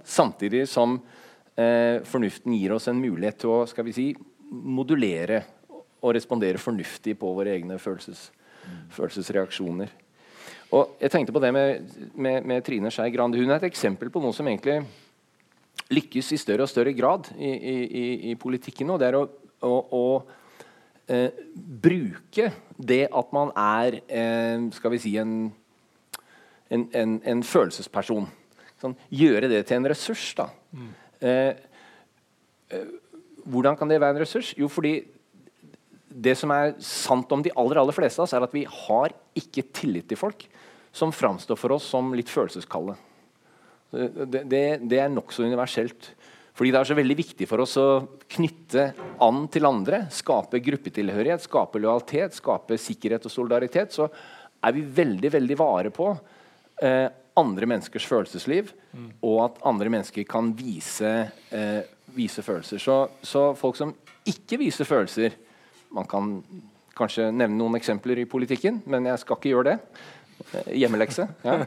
[0.05, 4.12] Samtidig som uh, fornuften gir oss en mulighet til å skal vi si,
[4.53, 5.45] modulere
[6.03, 8.33] og respondere fornuftig på våre egne følelser
[8.93, 9.93] følelsesreaksjoner.
[10.73, 13.41] Og jeg tenkte på det med, med, med Trine Skei Grande.
[13.41, 14.81] Hun er et eksempel på noe som egentlig
[15.93, 18.97] lykkes i større og større grad i, i, i politikken nå.
[19.01, 19.27] Det er å,
[19.69, 20.05] å, å
[21.13, 21.43] eh,
[21.85, 25.35] bruke det at man er eh, skal vi si en,
[26.73, 28.31] en, en, en følelsesperson.
[28.83, 30.31] Sånn, gjøre det til en ressurs.
[30.39, 30.49] da.
[30.73, 30.91] Mm.
[31.21, 31.53] Eh,
[32.73, 32.99] eh
[33.43, 34.53] hvordan kan det være en ressurs?
[34.55, 35.01] Jo, fordi
[36.15, 39.15] det som er sant om de aller, aller fleste av oss, er at vi har
[39.39, 40.45] ikke tillit til folk
[40.93, 42.99] som framstår for oss som litt følelseskalde.
[43.93, 46.13] Det, det, det er nokså universelt.
[46.53, 47.87] Fordi det er så veldig viktig for oss å
[48.35, 48.91] knytte
[49.25, 53.95] an til andre, skape gruppetilhørighet, skape lojalitet, skape sikkerhet og solidaritet.
[53.97, 54.09] Så
[54.63, 56.11] er vi veldig, veldig vare på
[56.85, 57.09] eh,
[57.41, 59.09] andre menneskers følelsesliv, mm.
[59.25, 61.15] og at andre mennesker kan vise,
[61.57, 61.81] eh,
[62.13, 62.83] vise følelser.
[62.85, 63.95] Så, så folk som
[64.29, 65.39] ikke viser følelser,
[65.93, 66.30] man kan
[66.97, 69.76] kanskje nevne noen eksempler i politikken, men jeg skal ikke gjøre det.
[70.53, 71.28] Eh, hjemmelekse.
[71.47, 71.61] Ja.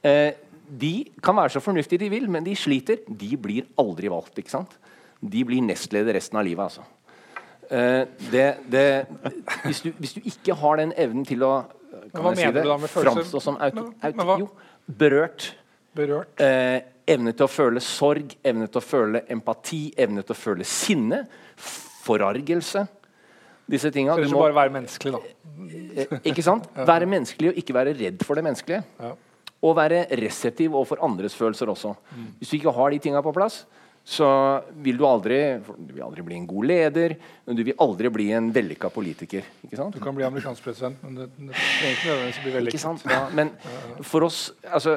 [0.00, 0.32] Eh,
[0.80, 3.02] de kan være så fornuftige de vil, men de sliter.
[3.04, 4.38] De blir aldri valgt.
[4.40, 4.78] ikke sant?
[5.20, 6.62] De blir nestleder resten av livet.
[6.64, 6.86] altså.
[7.70, 8.84] Eh, det, det,
[9.66, 11.52] hvis, du, hvis, du, ikke har den evnen til å
[12.14, 14.48] kan jeg si det, framstå som auto, auto, jo,
[14.86, 15.50] berørt.
[15.94, 16.32] berørt.
[16.40, 16.80] Eh,
[17.12, 21.24] evne til å føle sorg, evne til å føle empati, evne til å føle sinne,
[22.06, 22.86] forargelse.
[23.70, 24.16] Disse tinga.
[24.18, 25.34] Du ikke bare være menneskelig, da.
[25.70, 26.68] Eh, ikke sant?
[26.92, 28.82] Være menneskelig og ikke være redd for det menneskelige.
[29.00, 29.12] Ja.
[29.60, 31.92] Og være reseptiv overfor andres følelser også.
[32.16, 32.30] Mm.
[32.38, 33.64] Hvis du ikke har de tinga på plass,
[34.10, 34.26] så
[34.80, 37.14] vil du aldri Du vil aldri bli en god leder,
[37.46, 39.44] men du vil aldri bli en vellykka politiker.
[39.66, 39.94] Ikke sant?
[39.94, 42.78] Du kan bli amerikansk president, men det, det trenger ikke nødvendigvis bli vellykket.
[42.78, 43.04] Ikke sant?
[43.04, 43.52] Ja, men
[44.00, 44.96] for oss altså,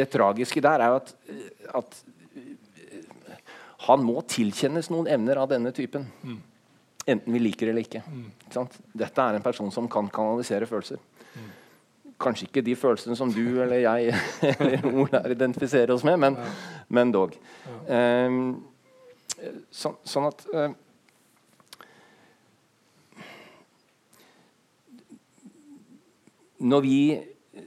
[0.00, 1.14] Det tragiske der er jo at,
[1.82, 2.02] at
[3.84, 6.08] han må tilkjennes noen evner av denne typen.
[6.24, 6.40] Mm.
[7.06, 8.02] Enten vi liker det eller ikke.
[8.08, 8.28] Mm.
[8.48, 8.64] ikke
[8.96, 11.00] Dette er en person som kan kanalisere følelser.
[11.34, 11.50] Mm.
[12.24, 14.14] Kanskje ikke de følelsene som du eller jeg
[14.54, 16.38] eller Ola identifiserer oss med, men,
[16.88, 17.36] men dog.
[17.88, 18.64] Um,
[19.70, 20.70] så, sånn at uh,
[26.64, 26.98] Når vi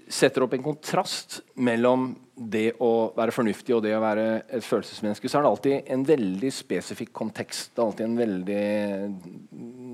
[0.07, 5.29] setter opp en kontrast mellom det å være fornuftig og det å være et følelsesmenneske,
[5.29, 7.71] så er det alltid en veldig spesifikk kontekst.
[7.73, 8.65] Det er alltid en veldig,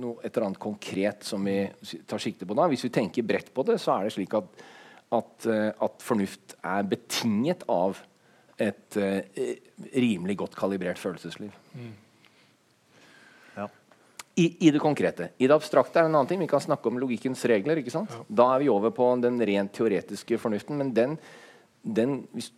[0.04, 1.58] no, et eller annet konkret som vi
[2.10, 2.58] tar sikte på.
[2.58, 2.68] da.
[2.72, 4.64] Hvis vi tenker bredt på det, så er det slik at,
[5.16, 8.04] at, eh, at fornuft er betinget av
[8.62, 9.18] et uh,
[9.98, 11.56] rimelig godt kalibrert følelsesliv.
[11.74, 11.94] Mm.
[14.36, 15.30] I, I, det konkrete.
[15.38, 16.42] I det abstrakte er det en annen ting.
[16.42, 17.82] Vi kan snakke om logikkens regler.
[17.82, 18.14] ikke sant?
[18.14, 18.24] Ja.
[18.42, 20.78] Da er vi over på den rent teoretiske fornuften.
[20.80, 21.18] men den
[21.84, 22.52] den, hvis,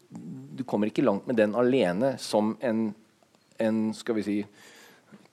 [0.56, 2.92] du kommer ikke langt med den alene som en,
[3.58, 4.36] en skal vi si,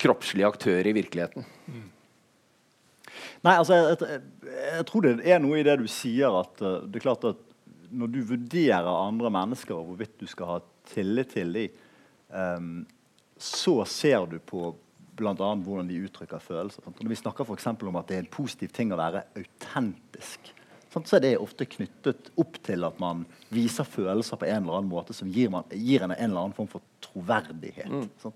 [0.01, 1.45] kroppslig aktør i virkeligheten.
[1.69, 1.89] Mm.
[3.45, 4.23] Nei, altså, jeg, jeg,
[4.79, 7.43] jeg, tror det er noe i det du sier at uh, det er klart at
[7.93, 11.81] når du vurderer andre mennesker og hvorvidt du skal ha tillit til dem,
[12.33, 12.71] um,
[13.37, 14.71] så ser du på
[15.17, 15.35] bl.a.
[15.37, 16.85] hvordan de uttrykker følelser.
[16.85, 17.01] Sant?
[17.03, 20.53] Når vi snakker for om at det er en positiv ting å være autentisk,
[20.93, 24.91] så er det ofte knyttet opp til at man viser følelser på en eller annen
[24.93, 27.89] måte som gir, man, gir en, en eller annen form for troverdighet.
[27.89, 28.35] Mm.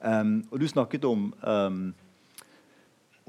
[0.00, 1.78] Um, og du snakket om, um,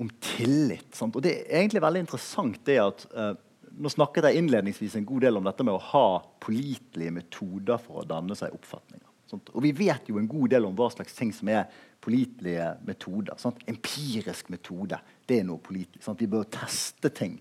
[0.01, 0.89] om tillit.
[0.97, 1.13] Sant?
[1.13, 3.35] Og det er egentlig veldig interessant det at uh,
[3.79, 6.07] Nå snakket jeg innledningsvis en god del om dette med å ha
[6.41, 9.05] pålitelige metoder for å danne seg oppfatninger.
[9.29, 9.51] Sant?
[9.53, 11.69] Og vi vet jo en god del om hva slags ting som er
[12.01, 13.37] pålitelige metoder.
[13.41, 13.61] Sant?
[13.69, 16.01] Empirisk metode det er noe pålitelig.
[16.17, 17.35] Vi bør teste ting.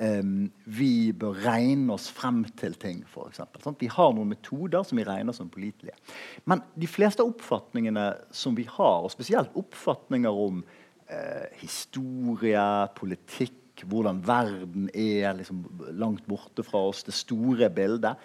[0.00, 3.44] Um, vi bør regne oss frem til ting, f.eks.
[3.78, 5.94] Vi har noen metoder som vi regner som pålitelige.
[6.50, 12.66] Men de fleste oppfatningene som vi har, og spesielt oppfatninger om uh, historie,
[12.98, 15.62] politikk, hvordan verden er liksom,
[15.94, 18.18] langt borte fra oss, det store bildet,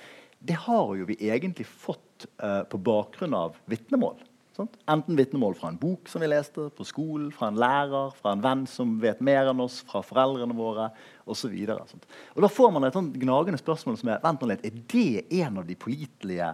[0.43, 4.17] det har jo vi egentlig fått uh, på bakgrunn av vitnemål.
[4.53, 4.75] Sant?
[4.85, 8.43] Enten vitnemål fra en bok som vi leste, på skolen, fra en lærer, fra en
[8.43, 10.91] venn som vet mer enn oss, fra foreldrene våre
[11.25, 11.55] osv.
[11.65, 15.65] Da får man et sånt gnagende spørsmål som er vent litt, er det en av
[15.65, 16.51] de pålitelige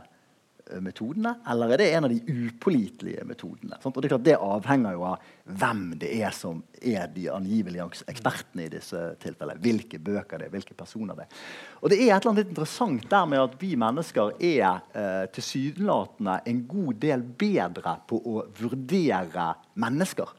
[0.83, 3.77] metodene, eller er det en av de upålitelige metodene?
[3.81, 3.95] Sant?
[3.95, 7.87] Og Det er klart det avhenger jo av hvem det er som er de angivelige
[8.11, 9.59] ekspertene i disse tilfellene.
[9.63, 11.39] Hvilke bøker det er, hvilke personer det er.
[11.81, 15.25] Og det er et eller annet litt interessant der med at vi mennesker er eh,
[15.35, 20.35] tilsynelatende en god del bedre på å vurdere mennesker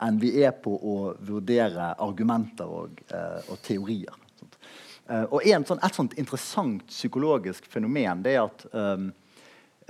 [0.00, 0.96] enn vi er på å
[1.28, 4.16] vurdere argumenter og, eh, og teorier.
[5.10, 9.08] Uh, og en, sånn, Et sånt interessant psykologisk fenomen det er at um,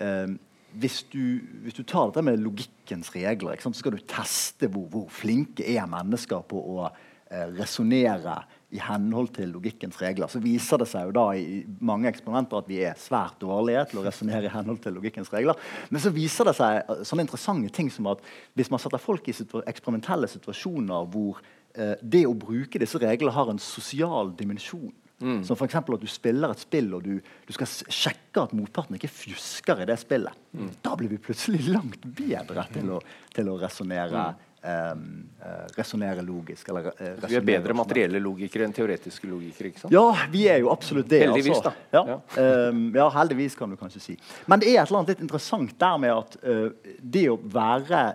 [0.01, 0.33] eh,
[0.79, 5.09] hvis, du, hvis, du, tar dette med logikkens regler, så skal du teste hvor, hvor
[5.13, 8.41] flinke er mennesker på å eh, resonnere
[8.71, 10.31] i henhold til logikkens regler.
[10.31, 14.01] Så viser det seg jo da i mange eksperimenter at vi er svært dårlige til
[14.01, 15.59] å resonnere i henhold til logikkens regler.
[15.91, 18.23] Men så viser det seg eh, sånne interessante ting som at
[18.59, 21.43] hvis man setter folk i situa eksperimentelle situasjoner hvor
[21.75, 25.41] eh, det å bruke disse reglene har en sosial dimensjon, Mm.
[25.45, 25.75] Som f.eks.
[25.77, 29.89] at du spiller et spill og du, du, skal sjekke at motparten ikke fjusker i
[29.91, 30.37] det spillet.
[30.57, 30.71] Mm.
[30.81, 33.01] Da blir vi plutselig langt bedre til å,
[33.35, 34.23] til å resonnere
[34.65, 35.03] um,
[35.45, 36.71] uh, logisk.
[36.73, 39.75] Eller, uh, vi er bedre materielle logikere enn teoretiske logikere?
[39.75, 39.93] ikke sant?
[39.93, 41.21] Ja, vi er jo absolutt det.
[41.27, 41.75] Heldigvis, altså.
[41.93, 42.01] da.
[42.01, 42.49] Ja, ja.
[42.71, 44.17] Um, ja, heldigvis, kan du kanskje si.
[44.49, 48.09] Men det er et eller annet litt interessant der med at uh, det å være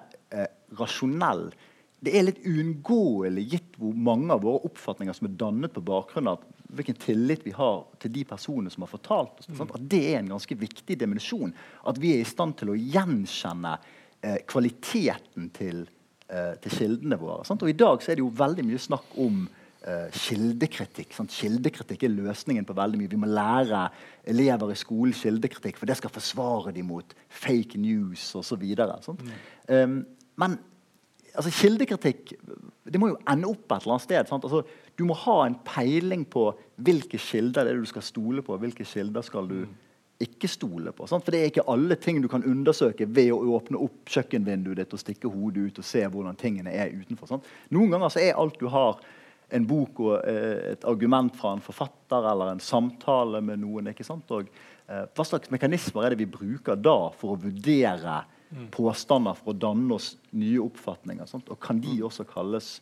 [0.76, 1.48] rasjonell
[2.06, 6.30] det er litt uunngåelig gitt hvor mange av våre oppfatninger som er dannet på bakgrunn
[6.30, 6.44] av
[6.74, 9.50] hvilken tillit vi har til de personene som har fortalt oss.
[9.50, 9.66] Mm.
[9.68, 11.54] At det er en ganske viktig dimensjon.
[11.86, 13.76] At vi er i stand til å gjenkjenne
[14.22, 15.86] eh, kvaliteten til,
[16.30, 17.46] eh, til, kildene våre.
[17.48, 17.64] Sant?
[17.64, 19.46] Og I dag så er det jo veldig mye snakk om
[19.86, 21.16] eh, kildekritikk.
[21.16, 21.34] Sant?
[21.38, 23.14] Kildekritikk er løsningen på veldig mye.
[23.14, 23.88] Vi må lære
[24.34, 28.66] elever i skolen kildekritikk, for det skal forsvare dem mot fake news osv.
[28.66, 29.36] Mm.
[29.70, 30.00] Um,
[30.42, 30.58] men
[31.36, 32.36] altså Kildekritikk
[32.86, 34.34] det må jo ende opp et eller annet sted.
[34.36, 34.62] Altså,
[34.96, 36.52] du må ha en peiling på
[36.86, 38.58] hvilke kilder det er du skal stole på.
[38.62, 39.64] Hvilke kilder skal du
[40.22, 41.08] ikke stole på.
[41.10, 41.26] Sant?
[41.26, 44.94] For det er ikke alle ting du kan undersøke ved å åpne opp kjøkkenvinduet ditt
[44.96, 47.34] og stikke hodet ut og se hvordan tingene er utenfor.
[47.34, 47.50] Sant?
[47.76, 49.02] Noen ganger så er alt du har,
[49.54, 53.92] en bok og eh, et argument fra en forfatter eller en samtale med noen.
[53.92, 54.32] ikke sant?
[54.34, 54.48] Og,
[54.90, 58.24] eh, hva slags mekanismer er det vi bruker da for å vurdere.
[58.74, 61.28] Påstander for å danne oss nye oppfatninger?
[61.30, 61.50] Sant?
[61.52, 62.80] Og kan de også kalles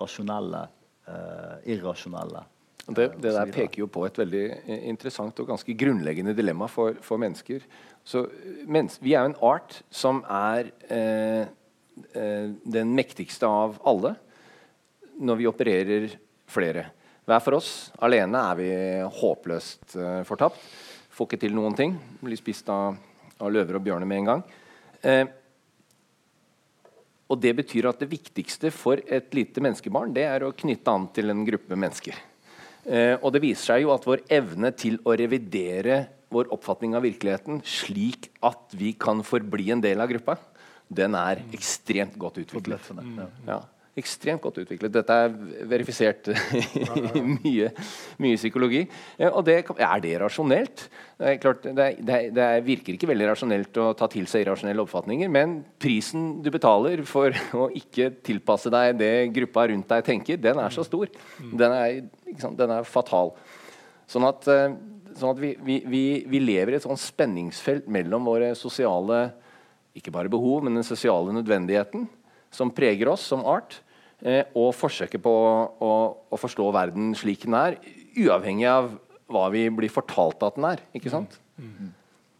[0.00, 0.66] rasjonelle,
[1.08, 2.44] eh, irrasjonelle?
[2.86, 4.44] Det, det, der peker jo på et veldig
[4.86, 7.64] interessant og ganske grunnleggende dilemma for, for mennesker.
[8.06, 8.28] Så,
[8.62, 11.48] mens, vi er jo en art som er eh,
[12.14, 14.14] eh, den mektigste av alle
[15.18, 16.12] når vi opererer
[16.46, 16.92] flere.
[17.26, 17.70] Hver for oss.
[18.06, 18.70] Alene er vi
[19.18, 19.96] håpløst
[20.28, 20.60] fortapt.
[21.10, 21.96] Får ikke til noen ting.
[22.22, 23.00] Blir spist av,
[23.40, 24.44] av løver og bjørner med en gang.
[25.06, 25.26] Uh,
[27.26, 31.08] og Det betyr at det viktigste for et lite menneskebarn det er å knytte an
[31.14, 32.14] til en gruppe mennesker.
[32.86, 37.02] Eh, og det viser seg jo at vår evne til å revidere vår oppfatning av
[37.02, 40.36] virkeligheten slik at vi kan forbli en del av gruppa,
[40.86, 42.92] den er ekstremt godt utviklet.
[43.48, 43.64] Ja
[43.96, 44.92] ekstremt godt utviklet.
[44.92, 45.32] Dette er
[45.68, 46.28] verifisert
[47.16, 47.70] i mye,
[48.20, 48.82] mye, psykologi.
[49.30, 50.82] Og det, er det rasjonelt?
[51.16, 54.84] Det, er klart, det, det, det, virker ikke veldig rasjonelt å ta til seg irrasjonelle
[54.84, 57.32] oppfatninger, men prisen du betaler for
[57.62, 61.08] å ikke tilpasse deg det gruppa rundt deg tenker, den er så stor.
[61.40, 62.02] Den er,
[62.60, 63.32] den er fatal.
[64.12, 64.76] Sånn at, eh,
[65.16, 69.30] sånn at vi, vi, vi, lever i et sånt spenningsfelt mellom våre sosiale
[69.96, 72.04] ikke bare behov, men den sosiale nødvendigheten
[72.52, 73.85] som preger oss som art, Eh,
[74.56, 75.50] og forsøket på å,
[75.84, 75.90] å,
[76.32, 77.76] å, forstå verden slik den er,
[78.16, 78.94] uavhengig av
[79.28, 80.82] hva vi blir fortalt at den er.
[80.96, 81.36] ikke sant?
[81.60, 81.92] Mm.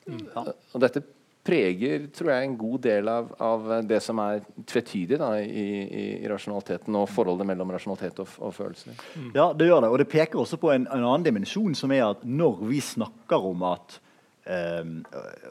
[0.07, 0.25] Mm.
[0.33, 0.45] Ja.
[0.73, 1.03] Og dette
[1.47, 6.07] preger tror jeg, en god del av, av det som er tvetydig da, i, i,
[6.17, 8.97] i, rasjonaliteten og forholdet mellom rasjonalitet og, og følelser.
[9.15, 9.31] Mm.
[9.37, 9.93] Ja, det gjør det.
[9.93, 13.51] Og det peker også på en, en, annen dimensjon, som er at når vi snakker
[13.53, 14.01] om at
[14.47, 15.01] Um,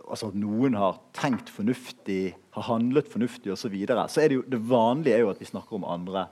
[0.07, 4.37] altså at noen har tenkt fornuftig, har handlet fornuftig osv., så, videre, så er det
[4.37, 6.29] jo det vanlige er jo at vi snakker om andre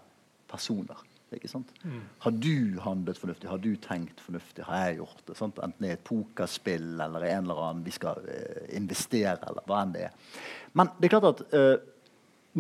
[0.48, 1.02] personer.
[1.36, 1.74] ikke sant?
[1.84, 2.00] Mm.
[2.24, 3.50] Har du handlet fornuftig?
[3.52, 4.64] Har du tenkt fornuftig?
[4.64, 5.38] Har jeg gjort det?
[5.42, 5.60] Sant?
[5.66, 9.96] Enten i et pokerspill eller en eller annen vi skal uh, investere, eller hva enn
[9.98, 10.36] det er.
[10.80, 11.76] Men det er klart at uh,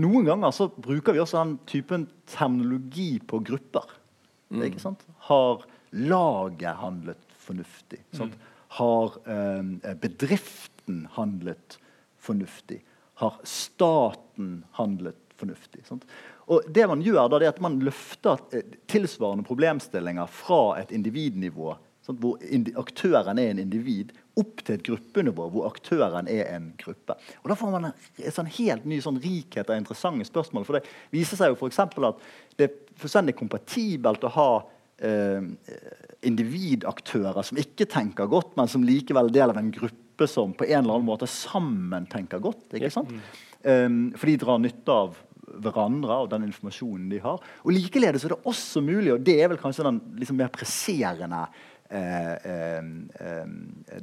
[0.04, 3.94] noen ganger så bruker vi også den typen terminologi på grupper.
[4.52, 4.66] Mm.
[4.68, 5.08] ikke sant?
[5.30, 5.64] Har
[5.96, 8.04] laget handlet fornuftig?
[8.12, 8.36] Sant?
[8.36, 11.78] Mm har eh, bedriften handlet
[12.20, 12.80] fornuftig?
[13.22, 15.84] Har staten handlet fornuftig?
[15.86, 16.08] Sant?
[16.50, 20.94] Og det man gjør da, det er at man løfter eh, tilsvarende problemstillinger fra et
[20.96, 22.42] individnivå, sant, hvor
[22.82, 27.16] aktøren er en individ, opp til et gruppenivå hvor aktøren er en gruppe.
[27.44, 30.66] Og Da får man en, sånn helt ny sånn rikhet av interessante spørsmål.
[30.66, 31.84] For det viser seg jo f.eks.
[31.86, 32.26] at
[32.58, 34.50] det er fullstendig kompatibelt å ha
[36.24, 40.68] individaktører som ikke tenker godt, men som likevel er del av en gruppe som på
[40.70, 42.70] en eller annen måte sammen tenker godt.
[42.78, 43.12] ikke sant?
[43.66, 45.18] Um, for de drar nytte av
[45.64, 47.42] hverandre og den informasjonen de har.
[47.64, 51.44] Og Likeledes er det også mulig, og det er vel kanskje den liksom mer presserende
[51.94, 53.44] eh, eh,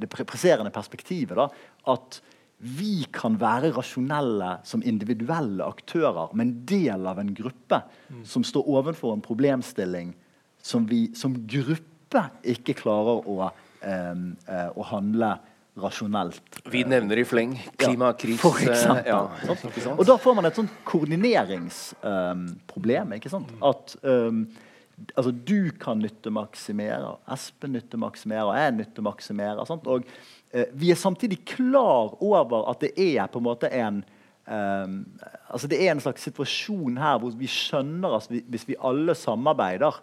[0.01, 1.49] det presserende perspektivet, da,
[1.91, 2.21] at
[2.61, 7.81] vi kan være rasjonelle som individuelle aktører, men del av en gruppe
[8.11, 8.25] mm.
[8.27, 10.13] som står overfor en problemstilling
[10.61, 15.37] som vi som gruppe ikke klarer å, uh, å handle
[15.79, 16.57] rasjonelt.
[16.71, 19.03] Vi nevner i fleng klimakrise.
[19.07, 19.29] Ja, ja,
[19.95, 23.13] og da får man et sånt koordineringsproblem.
[23.31, 23.45] Um?
[23.69, 24.47] At um,
[25.15, 29.63] altså, du kan nyttemaksimere, Espen nyttemaksimerer, jeg nyttemaksimerer.
[29.69, 29.85] Sant?
[29.87, 34.03] Og uh, vi er samtidig klar over at det er på en måte en
[34.51, 35.07] um,
[35.47, 39.93] altså Det er en slags situasjon her hvor vi skjønner at hvis vi alle samarbeider,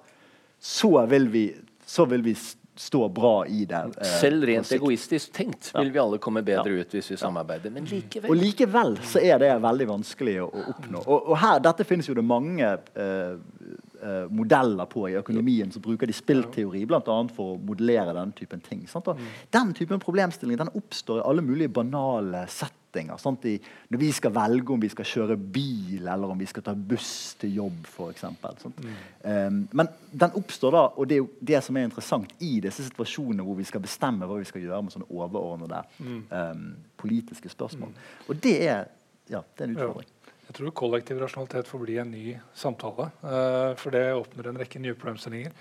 [0.61, 1.45] så vil vi,
[1.87, 2.35] så vil vi
[2.81, 3.75] stå bra i det.
[3.75, 6.85] Eh, Selv rent egoistisk tenkt vil vi alle komme bedre ja.
[6.85, 7.73] ut hvis vi samarbeider.
[7.75, 11.03] Men likevel Og likevel så er det veldig vanskelig å, å oppnå.
[11.03, 15.85] Og, og, her, Dette finnes jo det mange eh, eh, modeller på i økonomien som
[15.85, 17.19] bruker de spillteori bl.a.
[17.35, 18.87] for å modellere den typen ting.
[18.87, 19.25] Mm.
[19.55, 23.61] Den typen problemstilling den oppstår i alle mulige banale sett settinger.
[23.89, 27.37] når vi skal velge om vi skal kjøre bil eller om vi skal ta buss
[27.39, 28.25] til jobb, f.eks.
[28.25, 28.93] Mm.
[29.23, 32.85] Um, men den oppstår da, og det er jo det som er interessant i disse
[32.85, 36.23] situasjonene hvor vi skal bestemme hva vi skal gjøre med sånne overordnede mm.
[36.31, 37.91] um, politiske spørsmål.
[37.91, 38.23] Mm.
[38.29, 38.89] Og det er,
[39.29, 40.09] ja, det er en utfordring.
[40.09, 40.15] Ja.
[40.49, 42.25] Jeg tror kollektiv rasjonalitet får bli en ny
[42.57, 43.11] samtale.
[43.21, 45.53] Uh, for det åpner en rekke nye problemstillinger.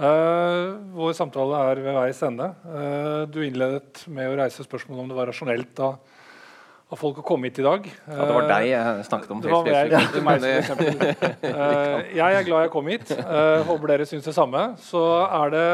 [0.00, 2.48] Uh, vår samtale er ved veis ende.
[2.64, 5.90] Uh, du innledet med å reise spørsmålet om det var rasjonelt da
[6.92, 7.86] av folk å komme hit i dag.
[7.88, 9.40] Ja, Det var deg jeg snakket om.
[9.42, 13.12] Det var jeg, ikke meg, uh, jeg er glad jeg kom hit.
[13.16, 14.64] Uh, håper dere syns det samme.
[14.82, 15.68] Så er det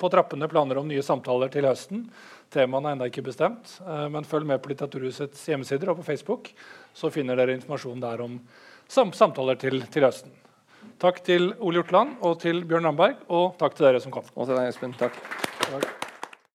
[0.00, 2.04] på trappene planer om nye samtaler til høsten.
[2.50, 6.52] Temaene er ennå ikke bestemt, uh, men følg med på Litteraturhusets hjemmesider og på Facebook.
[6.94, 8.38] Så finner dere informasjon der om
[8.90, 10.34] samtaler til, til, høsten.
[11.02, 14.26] Takk til Ole Hjortland og til Bjørn Ramberg, og takk til dere som kom.
[14.36, 14.94] Og til deg, Espen.
[15.00, 15.18] Takk.
[15.66, 16.09] takk.